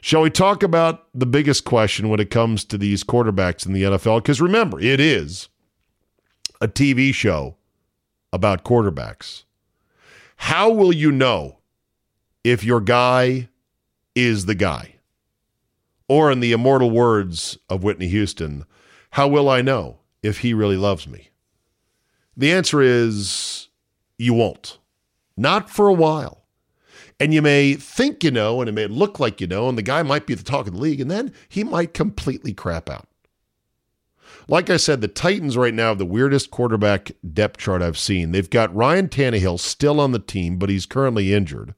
[0.00, 3.82] Shall we talk about the biggest question when it comes to these quarterbacks in the
[3.82, 4.22] NFL?
[4.22, 5.48] Because remember, it is
[6.60, 7.56] a TV show
[8.32, 9.44] about quarterbacks.
[10.36, 11.58] How will you know
[12.44, 13.48] if your guy
[14.14, 14.94] is the guy?
[16.10, 18.64] Or, in the immortal words of Whitney Houston,
[19.10, 21.28] how will I know if he really loves me?
[22.34, 23.68] The answer is
[24.16, 24.78] you won't.
[25.36, 26.44] Not for a while.
[27.20, 29.82] And you may think you know, and it may look like you know, and the
[29.82, 33.08] guy might be the talk of the league, and then he might completely crap out.
[34.46, 38.32] Like I said, the Titans right now have the weirdest quarterback depth chart I've seen.
[38.32, 41.74] They've got Ryan Tannehill still on the team, but he's currently injured.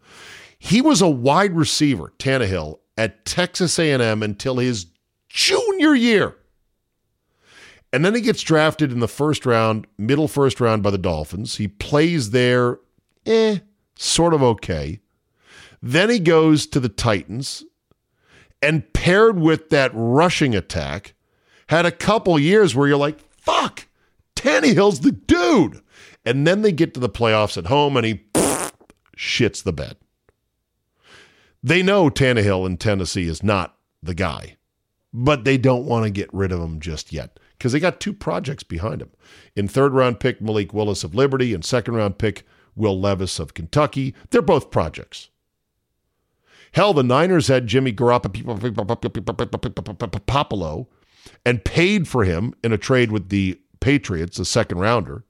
[0.58, 4.86] He was a wide receiver, Tannehill, at Texas A&M until his
[5.28, 6.36] junior year.
[7.92, 11.56] And then he gets drafted in the first round, middle first round by the Dolphins.
[11.56, 12.78] He plays there,
[13.26, 13.58] eh,
[13.96, 15.00] sort of okay.
[15.82, 17.64] Then he goes to the Titans
[18.62, 21.14] and paired with that rushing attack,
[21.68, 23.86] had a couple years where you're like, fuck,
[24.36, 25.80] Tannehill's the dude.
[26.24, 28.24] And then they get to the playoffs at home and he
[29.16, 29.96] shits the bed.
[31.62, 34.56] They know Tannehill in Tennessee is not the guy,
[35.12, 38.14] but they don't want to get rid of him just yet because they got two
[38.14, 39.10] projects behind him.
[39.54, 43.52] In third round pick, Malik Willis of Liberty, and second round pick, Will Levis of
[43.52, 44.14] Kentucky.
[44.30, 45.28] They're both projects.
[46.72, 48.32] Hell, the Niners had Jimmy Garoppolo
[51.44, 55.24] and paid for him in a trade with the Patriots, a second rounder.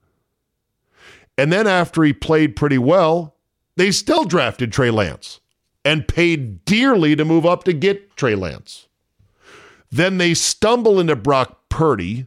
[1.38, 3.36] And then after he played pretty well,
[3.76, 5.41] they still drafted Trey Lance
[5.84, 8.88] and paid dearly to move up to get Trey Lance.
[9.91, 12.26] Then they stumble into Brock Purdy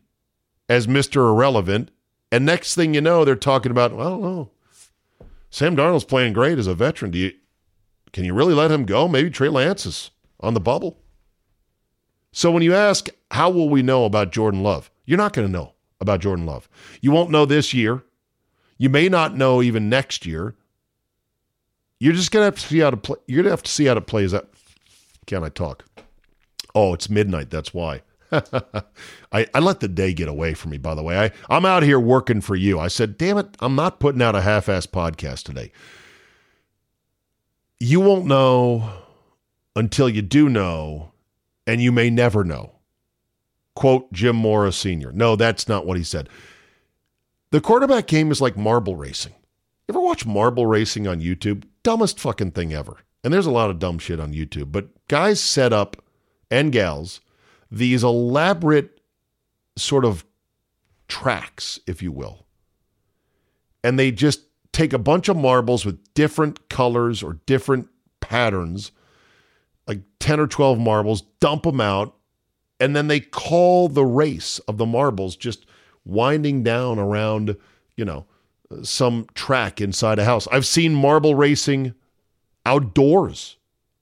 [0.68, 1.30] as Mr.
[1.30, 1.92] Irrelevant.
[2.32, 4.50] And next thing you know, they're talking about, well, no,
[5.52, 7.12] Sam Darnold's playing great as a veteran.
[7.12, 7.34] Do you
[8.14, 9.08] can you really let him go?
[9.08, 11.00] Maybe Trey Lance is on the bubble.
[12.32, 14.90] So when you ask, how will we know about Jordan Love?
[15.06, 16.70] You're not going to know about Jordan Love.
[17.02, 18.04] You won't know this year.
[18.78, 20.56] You may not know even next year.
[22.00, 23.16] You're just gonna have to see how to play.
[23.28, 24.50] You're gonna have to see how it plays out.
[25.26, 25.86] Can I talk?
[26.76, 27.50] Oh, it's midnight.
[27.50, 28.02] That's why.
[29.32, 31.18] I, I let the day get away from me, by the way.
[31.18, 32.78] I, I'm out here working for you.
[32.78, 35.72] I said, damn it, I'm not putting out a half ass podcast today.
[37.84, 38.90] You won't know
[39.76, 41.12] until you do know,
[41.68, 42.72] and you may never know.
[43.76, 45.12] Quote Jim Morris Sr.
[45.12, 46.30] No, that's not what he said.
[47.52, 49.34] The quarterback game is like marble racing.
[49.34, 51.66] You ever watch marble racing on YouTube?
[51.84, 53.00] Dumbest fucking thing ever.
[53.22, 56.02] And there's a lot of dumb shit on YouTube, but guys set up
[56.50, 57.20] and gals
[57.70, 59.02] these elaborate
[59.76, 60.24] sort of
[61.10, 62.46] tracks, if you will.
[63.84, 64.40] And they just
[64.74, 67.88] take a bunch of marbles with different colors or different
[68.20, 68.92] patterns,
[69.88, 72.16] like 10 or 12 marbles, dump them out,
[72.80, 75.66] and then they call the race of the marbles just
[76.04, 77.56] winding down around,
[77.96, 78.26] you know,
[78.82, 80.48] some track inside a house.
[80.52, 81.94] I've seen marble racing
[82.66, 83.58] outdoors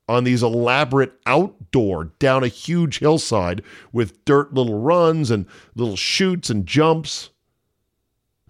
[0.07, 3.61] on these elaborate outdoor down a huge hillside
[3.91, 5.45] with dirt little runs and
[5.75, 7.29] little shoots and jumps.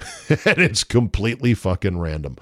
[0.30, 2.38] and it's completely fucking random.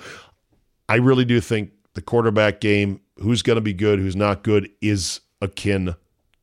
[0.87, 4.69] I really do think the quarterback game, who's going to be good, who's not good,
[4.81, 5.95] is akin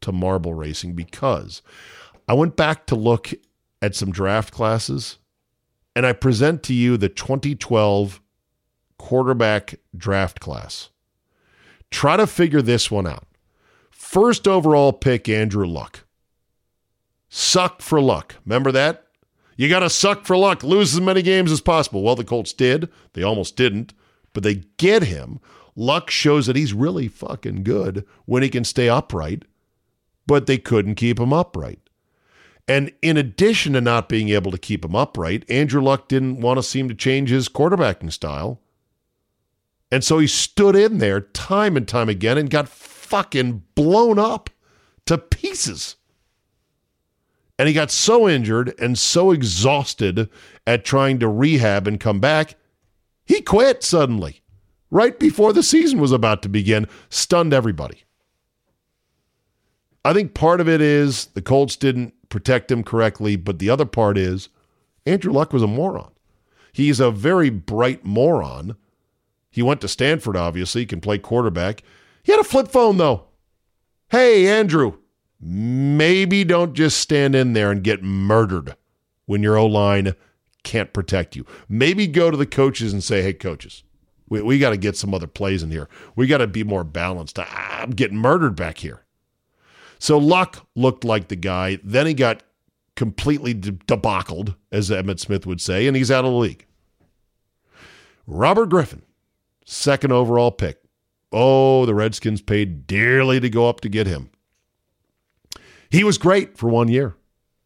[0.03, 1.63] to marble racing because
[2.29, 3.33] I went back to look
[3.83, 5.19] at some draft classes
[5.95, 8.21] and I present to you the 2012
[8.99, 10.91] quarterback draft class.
[11.91, 13.27] Try to figure this one out.
[13.91, 16.05] First overall pick, Andrew Luck.
[17.29, 18.37] Suck for luck.
[18.45, 19.06] Remember that?
[19.57, 22.03] You got to suck for luck, lose as many games as possible.
[22.03, 22.91] Well, the Colts did.
[23.15, 23.95] They almost didn't,
[24.33, 25.41] but they get him.
[25.75, 29.45] Luck shows that he's really fucking good when he can stay upright,
[30.27, 31.81] but they couldn't keep him upright.
[32.69, 36.59] And in addition to not being able to keep him upright, Andrew Luck didn't want
[36.59, 38.61] to seem to change his quarterbacking style.
[39.91, 44.51] And so he stood in there time and time again and got fucking blown up
[45.07, 45.97] to pieces.
[47.59, 50.29] And he got so injured and so exhausted
[50.67, 52.57] at trying to rehab and come back,
[53.25, 54.43] he quit suddenly,
[54.91, 58.05] right before the season was about to begin, stunned everybody.
[60.05, 63.87] I think part of it is the Colts didn't protect him correctly, but the other
[63.87, 64.49] part is
[65.07, 66.13] Andrew Luck was a moron.
[66.73, 68.77] He's a very bright moron
[69.57, 71.83] he went to Stanford, obviously, can play quarterback.
[72.23, 73.25] He had a flip phone, though.
[74.11, 74.99] Hey, Andrew,
[75.41, 78.77] maybe don't just stand in there and get murdered
[79.27, 80.15] when your O line
[80.63, 81.47] can't protect you.
[81.69, 83.83] Maybe go to the coaches and say, hey, coaches,
[84.29, 85.89] we, we got to get some other plays in here.
[86.15, 87.39] We got to be more balanced.
[87.39, 89.05] Ah, I'm getting murdered back here.
[89.99, 91.79] So Luck looked like the guy.
[91.83, 92.43] Then he got
[92.97, 96.67] completely debacled, as Emmitt Smith would say, and he's out of the league.
[98.27, 99.03] Robert Griffin
[99.67, 100.81] second overall pick.
[101.33, 104.31] Oh, the Redskins paid dearly to go up to get him.
[105.91, 107.17] He was great for one year.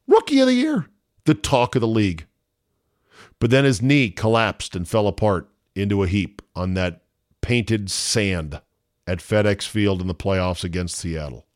[0.06, 0.86] Rookie of the year,
[1.24, 2.26] the talk of the league.
[3.38, 7.02] But then his knee collapsed and fell apart into a heap on that
[7.40, 8.60] painted sand
[9.06, 11.46] at FedEx Field in the playoffs against Seattle.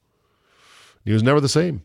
[1.04, 1.82] He was never the same.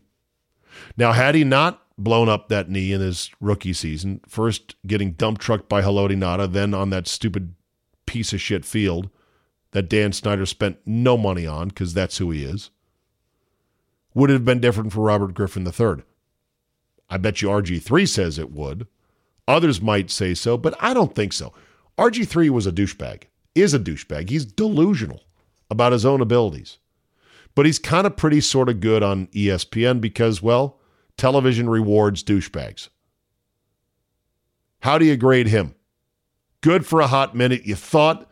[0.96, 5.38] Now, had he not blown up that knee in his rookie season, first getting dump
[5.38, 7.54] trucked by Haloti Ngata, then on that stupid
[8.06, 9.10] piece of shit field
[9.72, 12.70] that Dan Snyder spent no money on because that's who he is.
[14.14, 16.02] Would it have been different for Robert Griffin III?
[17.08, 18.86] I bet you RG3 says it would.
[19.48, 21.52] Others might say so, but I don't think so.
[21.98, 24.30] RG3 was a douchebag, is a douchebag.
[24.30, 25.22] He's delusional.
[25.70, 26.78] about his own abilities.
[27.54, 30.78] But he's kind of pretty sort of good on ESPN because, well,
[31.16, 32.88] television rewards douchebags.
[34.80, 35.74] How do you grade him?
[36.60, 37.64] Good for a hot minute.
[37.66, 38.28] You thought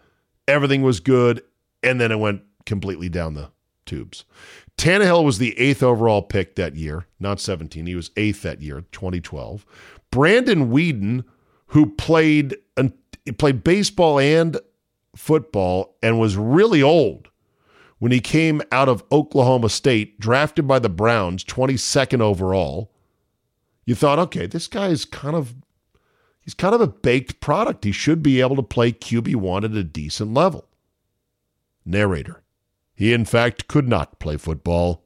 [0.47, 1.43] everything was good,
[1.83, 3.51] and then it went completely down the
[3.87, 4.25] tubes.
[4.79, 7.85] Tannehill was the eighth overall pick that year, not 17.
[7.85, 9.67] He was eighth that year, 2012.
[10.13, 11.25] Brandon Weeden,
[11.67, 12.57] who played
[13.37, 14.57] played baseball and
[15.15, 17.29] football and was really old
[17.99, 22.93] when he came out of Oklahoma State, drafted by the Browns, 22nd overall.
[23.85, 25.57] You thought, okay, this guy is kind of
[26.41, 27.85] he's kind of a baked product.
[27.85, 30.69] He should be able to play QB1 at a decent level.
[31.85, 32.45] Narrator.
[32.99, 35.05] He, in fact, could not play football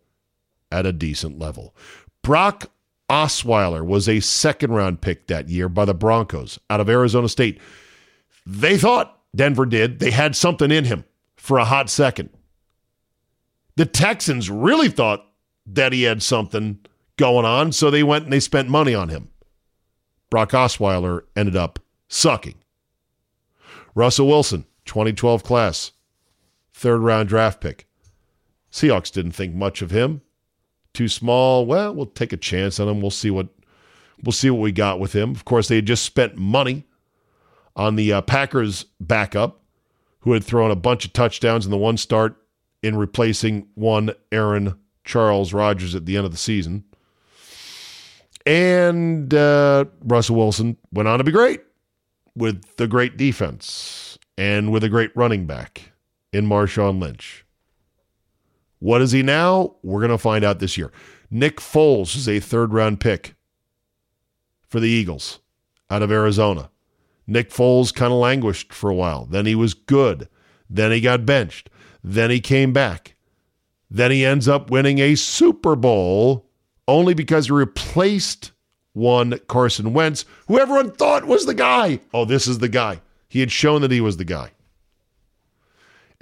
[0.71, 1.77] at a decent level.
[2.23, 2.71] Brock
[3.11, 7.61] Osweiler was a second round pick that year by the Broncos out of Arizona State.
[8.47, 11.05] They thought, Denver did, they had something in him
[11.37, 12.31] for a hot second.
[13.77, 15.27] The Texans really thought
[15.67, 16.79] that he had something
[17.19, 19.29] going on, so they went and they spent money on him.
[20.31, 21.79] Brock Osweiler ended up
[22.09, 22.55] sucking.
[23.95, 25.93] Russell Wilson, 2012 class,
[26.83, 27.87] third round draft pick.
[28.71, 30.21] Seahawks didn't think much of him.
[30.93, 31.65] Too small.
[31.65, 33.01] Well, we'll take a chance on him.
[33.01, 33.49] We'll see what
[34.23, 35.31] we'll see what we got with him.
[35.31, 36.85] Of course, they had just spent money
[37.77, 39.63] on the uh, Packers backup,
[40.21, 42.37] who had thrown a bunch of touchdowns in the one start
[42.83, 46.85] in replacing one Aaron Charles Rodgers at the end of the season.
[48.45, 51.63] And uh, Russell Wilson went on to be great
[52.35, 55.92] with the great defense and with a great running back
[56.33, 57.45] in Marshawn Lynch.
[58.79, 59.77] What is he now?
[59.83, 60.91] We're going to find out this year.
[61.31, 63.35] Nick Foles is a third round pick
[64.69, 65.41] for the Eagles
[65.89, 66.71] out of Arizona.
[67.27, 69.27] Nick Foles kind of languished for a while.
[69.27, 70.29] Then he was good.
[70.69, 71.71] Then he got benched.
[72.03, 73.15] Then he came back.
[73.91, 76.49] Then he ends up winning a Super Bowl
[76.89, 78.53] only because he replaced
[78.95, 82.01] one Carson Wentz, who everyone thought was the guy.
[82.13, 83.01] Oh, this is the guy.
[83.29, 84.51] He had shown that he was the guy.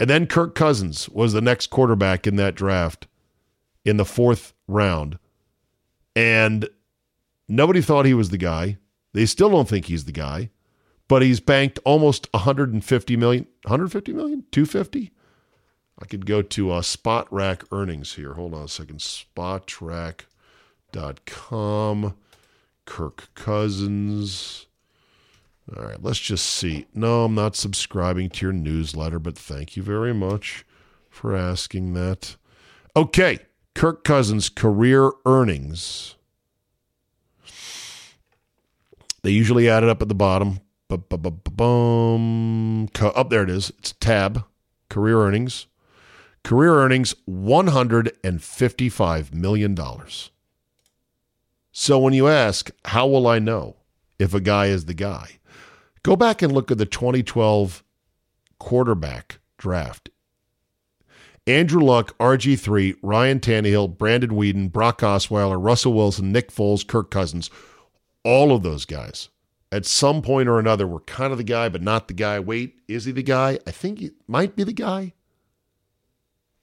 [0.01, 3.07] And then Kirk Cousins was the next quarterback in that draft
[3.85, 5.19] in the fourth round.
[6.17, 6.71] And
[7.47, 8.79] nobody thought he was the guy.
[9.13, 10.49] They still don't think he's the guy,
[11.07, 15.13] but he's banked almost 150 million, 150 million, 250.
[15.99, 18.33] I could go to uh, Spotrac earnings here.
[18.35, 19.01] Hold on a second.
[19.01, 20.25] Spotrac.com.
[22.87, 24.67] Kirk Cousins.
[25.77, 26.87] All right, let's just see.
[26.95, 30.65] No, I'm not subscribing to your newsletter, but thank you very much
[31.09, 32.37] for asking that.
[32.97, 33.39] Okay,
[33.75, 36.17] Kirk Cousins' career earnings.
[39.23, 40.61] They usually add it up at the bottom.
[40.91, 41.29] Up oh,
[43.29, 43.71] there it is.
[43.79, 44.45] It's tab.
[44.89, 45.69] Career earnings.
[46.43, 49.79] Career earnings $155 million.
[51.71, 53.77] So when you ask, how will I know
[54.19, 55.39] if a guy is the guy?
[56.03, 57.85] Go back and look at the 2012
[58.59, 60.11] quarterback draft.
[61.47, 67.51] Andrew Luck, RG3, Ryan Tannehill, Brandon Weeden, Brock Osweiler, Russell Wilson, Nick Foles, Kirk Cousins,
[68.25, 69.31] all of those guys
[69.73, 72.41] at some point or another were kind of the guy, but not the guy.
[72.41, 73.59] Wait, is he the guy?
[73.67, 75.15] I think he might be the guy.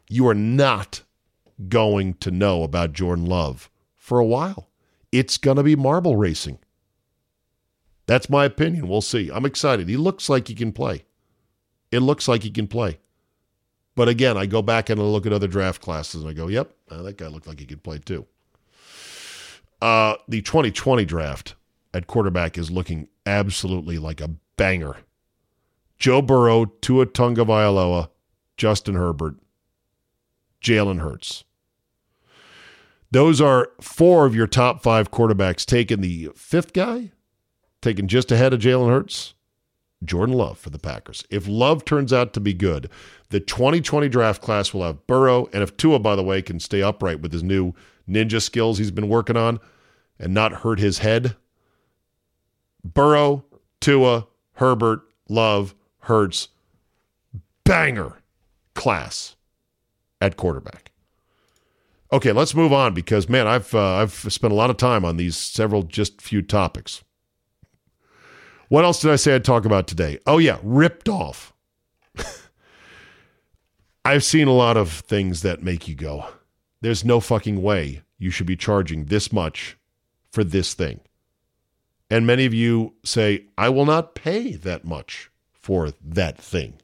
[0.09, 1.03] You are not
[1.69, 4.69] going to know about Jordan Love for a while.
[5.11, 6.59] It's going to be marble racing.
[8.07, 8.87] That's my opinion.
[8.87, 9.29] We'll see.
[9.31, 9.87] I'm excited.
[9.87, 11.03] He looks like he can play.
[11.91, 12.99] It looks like he can play.
[13.95, 16.47] But again, I go back and I look at other draft classes and I go,
[16.47, 18.25] yep, uh, that guy looked like he could play too.
[19.81, 21.55] Uh, the 2020 draft
[21.93, 24.97] at quarterback is looking absolutely like a banger.
[25.97, 28.09] Joe Burrow, Tua Tagovailoa,
[28.55, 29.35] Justin Herbert,
[30.61, 31.43] Jalen Hurts.
[33.09, 35.65] Those are four of your top five quarterbacks.
[35.65, 37.11] Taking the fifth guy,
[37.81, 39.33] taken just ahead of Jalen Hurts,
[40.03, 41.23] Jordan Love for the Packers.
[41.29, 42.89] If Love turns out to be good,
[43.29, 46.81] the 2020 draft class will have Burrow, and if Tua, by the way, can stay
[46.81, 47.73] upright with his new
[48.07, 49.59] ninja skills he's been working on
[50.19, 51.35] and not hurt his head,
[52.83, 53.45] Burrow,
[53.81, 56.47] Tua, Herbert, Love, Hurts,
[57.63, 58.17] banger
[58.73, 59.35] class
[60.21, 60.91] at quarterback.
[62.13, 65.17] Okay, let's move on because man, I've uh, I've spent a lot of time on
[65.17, 67.03] these several just few topics.
[68.69, 70.19] What else did I say I'd talk about today?
[70.25, 71.53] Oh yeah, ripped off.
[74.05, 76.27] I've seen a lot of things that make you go,
[76.81, 79.77] there's no fucking way you should be charging this much
[80.31, 80.99] for this thing.
[82.09, 86.75] And many of you say, I will not pay that much for that thing.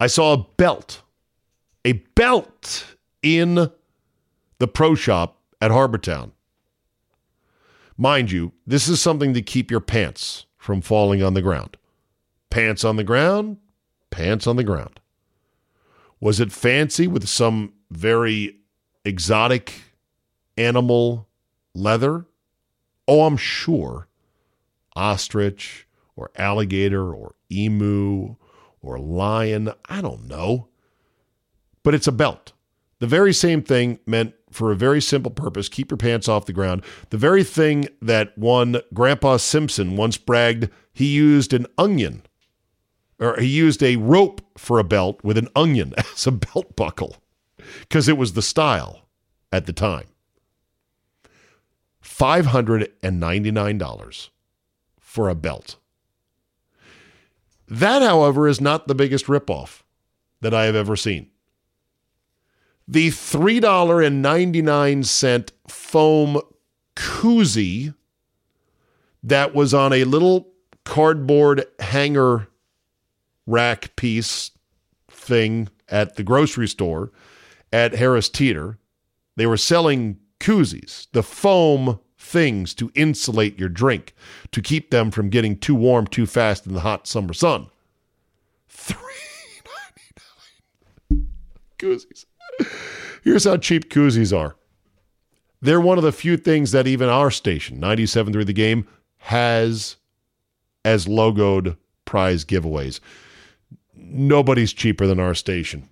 [0.00, 1.02] I saw a belt,
[1.84, 3.70] a belt in
[4.58, 6.32] the pro shop at Harbour Town.
[7.96, 11.76] Mind you, this is something to keep your pants from falling on the ground.
[12.50, 13.58] Pants on the ground,
[14.10, 15.00] pants on the ground.
[16.20, 18.56] Was it fancy with some very
[19.04, 19.74] exotic
[20.56, 21.28] animal
[21.74, 22.26] leather?
[23.06, 24.08] Oh, I'm sure.
[24.96, 25.86] Ostrich
[26.16, 28.36] or alligator or emu
[28.80, 29.72] or lion.
[29.88, 30.68] I don't know.
[31.82, 32.52] But it's a belt.
[33.00, 36.52] The very same thing meant for a very simple purpose keep your pants off the
[36.52, 36.84] ground.
[37.10, 42.22] The very thing that one Grandpa Simpson once bragged he used an onion
[43.18, 47.16] or he used a rope for a belt with an onion as a belt buckle
[47.80, 49.08] because it was the style
[49.50, 50.06] at the time.
[52.02, 54.28] $599
[55.00, 55.78] for a belt.
[57.66, 59.82] That, however, is not the biggest ripoff
[60.42, 61.30] that I have ever seen.
[62.86, 66.38] The $3.99 foam
[66.94, 67.94] koozie
[69.22, 70.52] that was on a little
[70.84, 72.48] cardboard hanger
[73.46, 74.50] rack piece
[75.08, 77.10] thing at the grocery store
[77.72, 78.78] at Harris Teeter.
[79.36, 84.14] They were selling koozies, the foam things to insulate your drink,
[84.52, 87.68] to keep them from getting too warm too fast in the hot summer sun.
[88.68, 88.98] Three
[89.64, 90.26] ninety
[91.10, 91.28] nine
[91.78, 92.26] koozies.
[93.22, 94.56] Here's how cheap koozies are.
[95.60, 98.86] They're one of the few things that even our station, 97 through the game,
[99.16, 99.96] has
[100.84, 103.00] as logoed prize giveaways.
[103.96, 105.88] Nobody's cheaper than our station.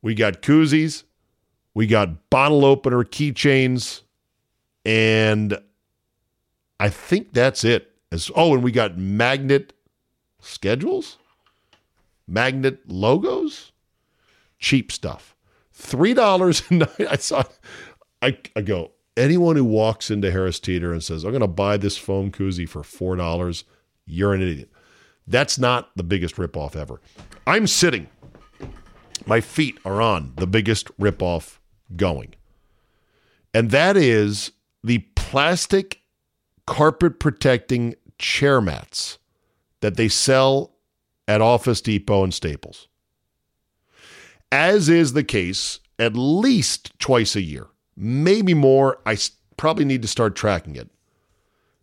[0.00, 1.02] We got koozies,
[1.74, 4.02] we got bottle opener keychains,
[4.84, 5.58] and
[6.78, 7.90] I think that's it.
[8.12, 9.72] As oh, and we got magnet
[10.40, 11.18] schedules,
[12.28, 13.72] magnet logos,
[14.58, 15.33] cheap stuff.
[15.74, 17.06] Three dollars a night.
[17.10, 17.42] I saw.
[18.22, 18.92] I, I go.
[19.16, 22.68] Anyone who walks into Harris Teeter and says, "I'm going to buy this foam koozie
[22.68, 23.64] for four dollars,"
[24.06, 24.70] you're an idiot.
[25.26, 27.00] That's not the biggest ripoff ever.
[27.46, 28.08] I'm sitting.
[29.26, 31.58] My feet are on the biggest ripoff
[31.96, 32.34] going.
[33.52, 34.52] And that is
[34.82, 36.00] the plastic
[36.66, 39.18] carpet protecting chair mats
[39.80, 40.72] that they sell
[41.26, 42.88] at Office Depot and Staples.
[44.54, 49.00] As is the case at least twice a year, maybe more.
[49.04, 49.18] I
[49.56, 50.88] probably need to start tracking it.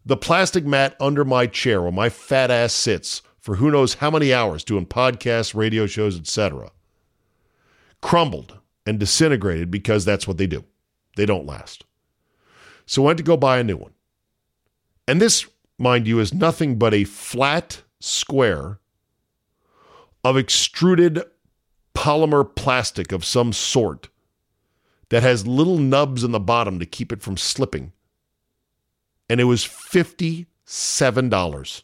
[0.06, 4.10] The plastic mat under my chair where my fat ass sits for who knows how
[4.10, 6.72] many hours doing podcasts, radio shows, etc.
[8.00, 10.64] crumbled and disintegrated because that's what they do.
[11.18, 11.84] They don't last.
[12.86, 13.92] So I went to go buy a new one.
[15.10, 15.46] And this,
[15.78, 18.80] mind you, is nothing but a flat square
[20.24, 21.22] of extruded
[21.94, 24.10] polymer plastic of some sort
[25.10, 27.92] that has little nubs in the bottom to keep it from slipping.
[29.30, 31.84] And it was $57.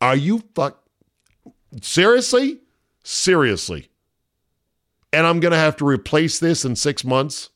[0.00, 0.82] Are you fuck
[1.80, 2.60] seriously?
[3.02, 3.88] Seriously.
[5.12, 7.50] And I'm going to have to replace this in 6 months?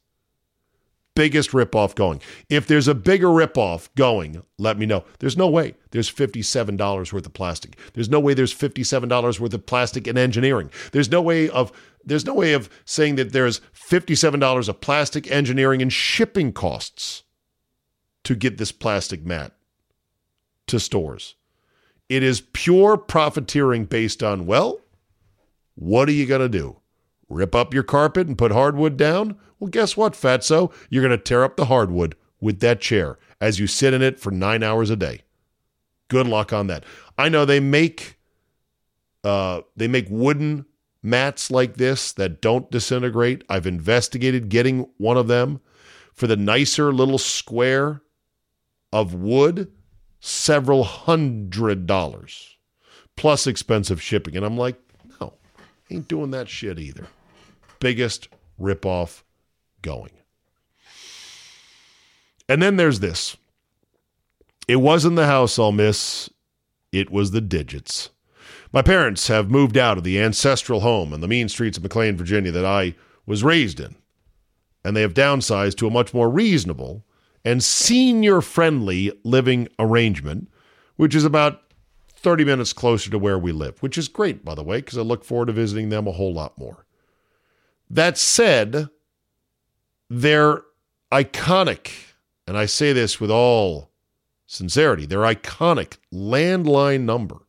[1.14, 2.20] Biggest ripoff going.
[2.48, 5.04] If there's a bigger ripoff going, let me know.
[5.18, 7.76] There's no way there's $57 worth of plastic.
[7.94, 10.70] There's no way there's $57 worth of plastic in engineering.
[10.92, 11.72] There's no way of
[12.04, 17.22] there's no way of saying that there's $57 of plastic engineering and shipping costs
[18.24, 19.52] to get this plastic mat
[20.66, 21.36] to stores.
[22.08, 24.80] It is pure profiteering based on, well,
[25.74, 26.81] what are you going to do?
[27.32, 29.36] Rip up your carpet and put hardwood down?
[29.58, 30.72] Well, guess what, fatso?
[30.90, 34.18] You're going to tear up the hardwood with that chair as you sit in it
[34.20, 35.22] for nine hours a day.
[36.08, 36.84] Good luck on that.
[37.16, 38.18] I know they make
[39.24, 40.66] uh, they make wooden
[41.02, 43.44] mats like this that don't disintegrate.
[43.48, 45.60] I've investigated getting one of them
[46.12, 48.02] for the nicer little square
[48.92, 49.72] of wood,
[50.20, 52.56] several hundred dollars
[53.16, 54.36] plus expensive shipping.
[54.36, 54.76] And I'm like,
[55.20, 55.34] no,
[55.90, 57.06] ain't doing that shit either.
[57.82, 58.28] Biggest
[58.60, 59.22] ripoff
[59.82, 60.12] going.
[62.48, 63.36] And then there's this.
[64.68, 66.30] It wasn't the house I'll miss,
[66.92, 68.10] it was the digits.
[68.72, 72.16] My parents have moved out of the ancestral home in the mean streets of McLean,
[72.16, 72.94] Virginia that I
[73.26, 73.96] was raised in,
[74.84, 77.04] and they have downsized to a much more reasonable
[77.44, 80.48] and senior friendly living arrangement,
[80.94, 81.62] which is about
[82.14, 85.02] 30 minutes closer to where we live, which is great, by the way, because I
[85.02, 86.86] look forward to visiting them a whole lot more.
[87.92, 88.88] That said,
[90.08, 90.62] they're
[91.12, 91.90] iconic,
[92.46, 93.90] and I say this with all
[94.46, 97.46] sincerity, their iconic landline number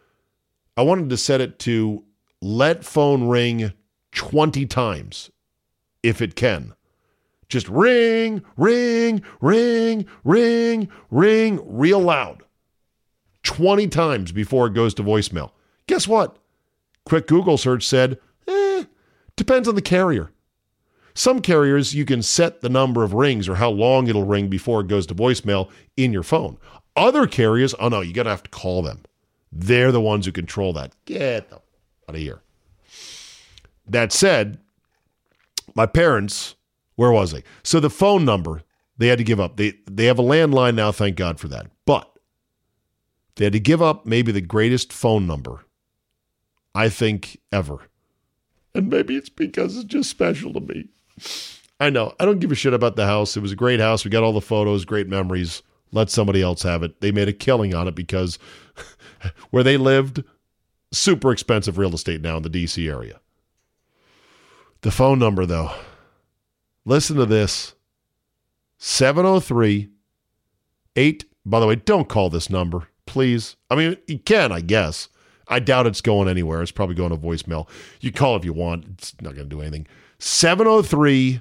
[0.77, 2.03] I wanted to set it to
[2.43, 3.73] let phone ring
[4.11, 5.31] 20 times
[6.03, 6.75] if it can.
[7.51, 12.43] Just ring, ring, ring, ring, ring, real loud.
[13.43, 15.51] 20 times before it goes to voicemail.
[15.87, 16.37] Guess what?
[17.05, 18.85] Quick Google search said eh,
[19.37, 20.31] Depends on the carrier.
[21.13, 24.81] Some carriers, you can set the number of rings or how long it'll ring before
[24.81, 26.57] it goes to voicemail in your phone.
[26.95, 29.03] Other carriers, oh no, you're going to have to call them.
[29.51, 30.95] They're the ones who control that.
[31.05, 31.65] Get out
[32.07, 32.43] of here.
[33.89, 34.59] That said,
[35.75, 36.55] my parents,
[37.01, 37.43] where was they?
[37.63, 38.61] So the phone number,
[38.99, 39.57] they had to give up.
[39.57, 41.71] They they have a landline now, thank God for that.
[41.87, 42.07] But
[43.37, 45.65] they had to give up maybe the greatest phone number
[46.75, 47.79] I think ever.
[48.75, 50.89] And maybe it's because it's just special to me.
[51.81, 52.13] I know.
[52.21, 53.35] I don't give a shit about the house.
[53.35, 54.05] It was a great house.
[54.05, 55.63] We got all the photos, great memories.
[55.93, 57.01] Let somebody else have it.
[57.01, 58.39] They made a killing on it because
[59.51, 60.23] where they lived,
[60.93, 63.21] super expensive real estate now in the DC area.
[64.83, 65.73] The phone number, though,
[66.91, 67.75] listen to this
[68.79, 69.89] 703
[70.97, 71.25] 8.
[71.47, 73.57] By the way, don't call this number, please.
[73.71, 75.09] I mean, you can, I guess.
[75.49, 76.63] I doubt it's going anywhere.
[76.63, 77.69] It's probably going to voicemail.
[78.01, 78.85] You call if you want.
[78.91, 79.87] It's not going to do anything.
[80.19, 81.41] 703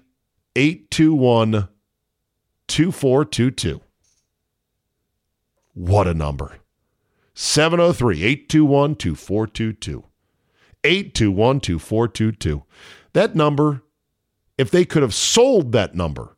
[0.56, 1.68] 821
[2.68, 3.82] 2422.
[5.74, 6.58] What a number.
[7.34, 10.04] 703 821 2422.
[10.84, 12.64] 821 2422.
[13.14, 13.84] That number,
[14.60, 16.36] if they could have sold that number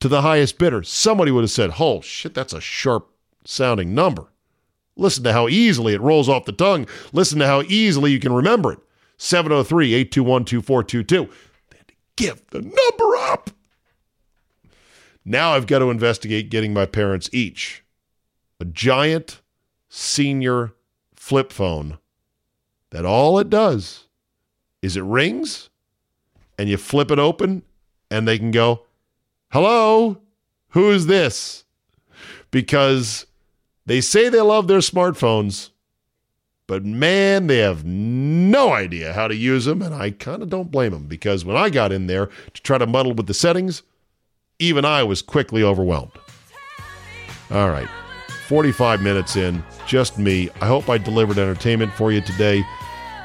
[0.00, 3.10] to the highest bidder, somebody would have said, oh, shit, that's a sharp
[3.42, 4.26] sounding number.
[4.96, 6.86] Listen to how easily it rolls off the tongue.
[7.10, 8.80] Listen to how easily you can remember it.
[9.16, 11.34] 703 821 2422.
[12.16, 13.48] Give the number up.
[15.24, 17.82] Now I've got to investigate getting my parents each
[18.60, 19.40] a giant
[19.88, 20.74] senior
[21.14, 21.96] flip phone
[22.90, 24.08] that all it does
[24.82, 25.70] is it rings
[26.58, 27.62] and you flip it open
[28.10, 28.82] and they can go,
[29.50, 30.18] Hello,
[30.70, 31.64] who is this?
[32.50, 33.26] Because
[33.86, 35.70] they say they love their smartphones,
[36.66, 39.80] but man, they have no idea how to use them.
[39.80, 42.76] And I kind of don't blame them because when I got in there to try
[42.76, 43.82] to muddle with the settings,
[44.58, 46.12] even I was quickly overwhelmed.
[47.50, 47.88] All right,
[48.48, 50.50] 45 minutes in, just me.
[50.60, 52.62] I hope I delivered entertainment for you today.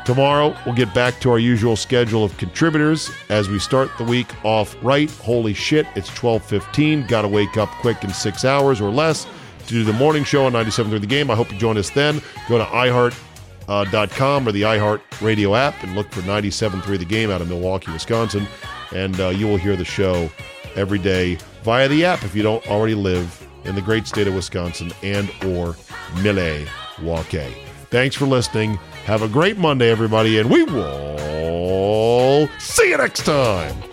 [0.06, 4.28] Tomorrow, we'll get back to our usual schedule of contributors as we start the week
[4.44, 5.10] off right.
[5.10, 7.08] Holy shit, it's 12:15.
[7.08, 9.26] Got to wake up quick in 6 hours or less
[9.68, 11.32] to do the morning show on 97.3 The Game.
[11.32, 12.22] I hope you join us then.
[12.50, 17.32] Go to iHeart.com uh, or the iHeart radio app and look for 97.3 The Game
[17.32, 18.46] out of Milwaukee, Wisconsin.
[18.94, 20.30] And uh, you will hear the show
[20.76, 24.36] every day via the app if you don't already live in the great state of
[24.36, 25.76] Wisconsin and or
[26.22, 27.56] Milwaukee.
[27.90, 28.78] Thanks for listening.
[29.06, 33.93] Have a great Monday, everybody, and we will see you next time.